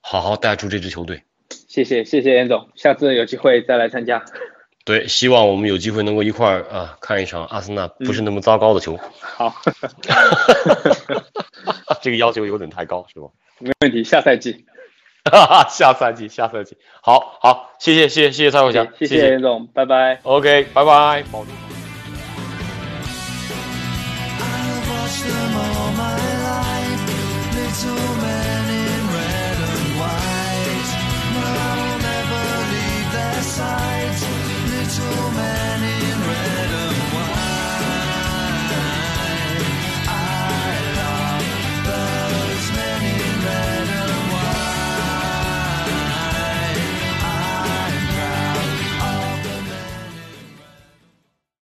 [0.02, 1.24] 好好带出这支球队。
[1.68, 4.24] 谢谢谢谢严总，下次有机会再来参加。
[4.86, 8.97] 对，希望我们有机会能够一块儿啊看一场阿森纳不是那么糟糕的球。
[9.22, 9.54] 好，
[12.02, 13.28] 这个要求有点太高是吧？
[13.60, 14.66] 没问题，下赛季。
[15.70, 16.78] 下赛季，下赛季。
[17.02, 20.20] 好好，谢谢谢谢谢谢蔡国强，谢谢严总，拜拜。
[20.24, 21.79] OK，拜拜，保重。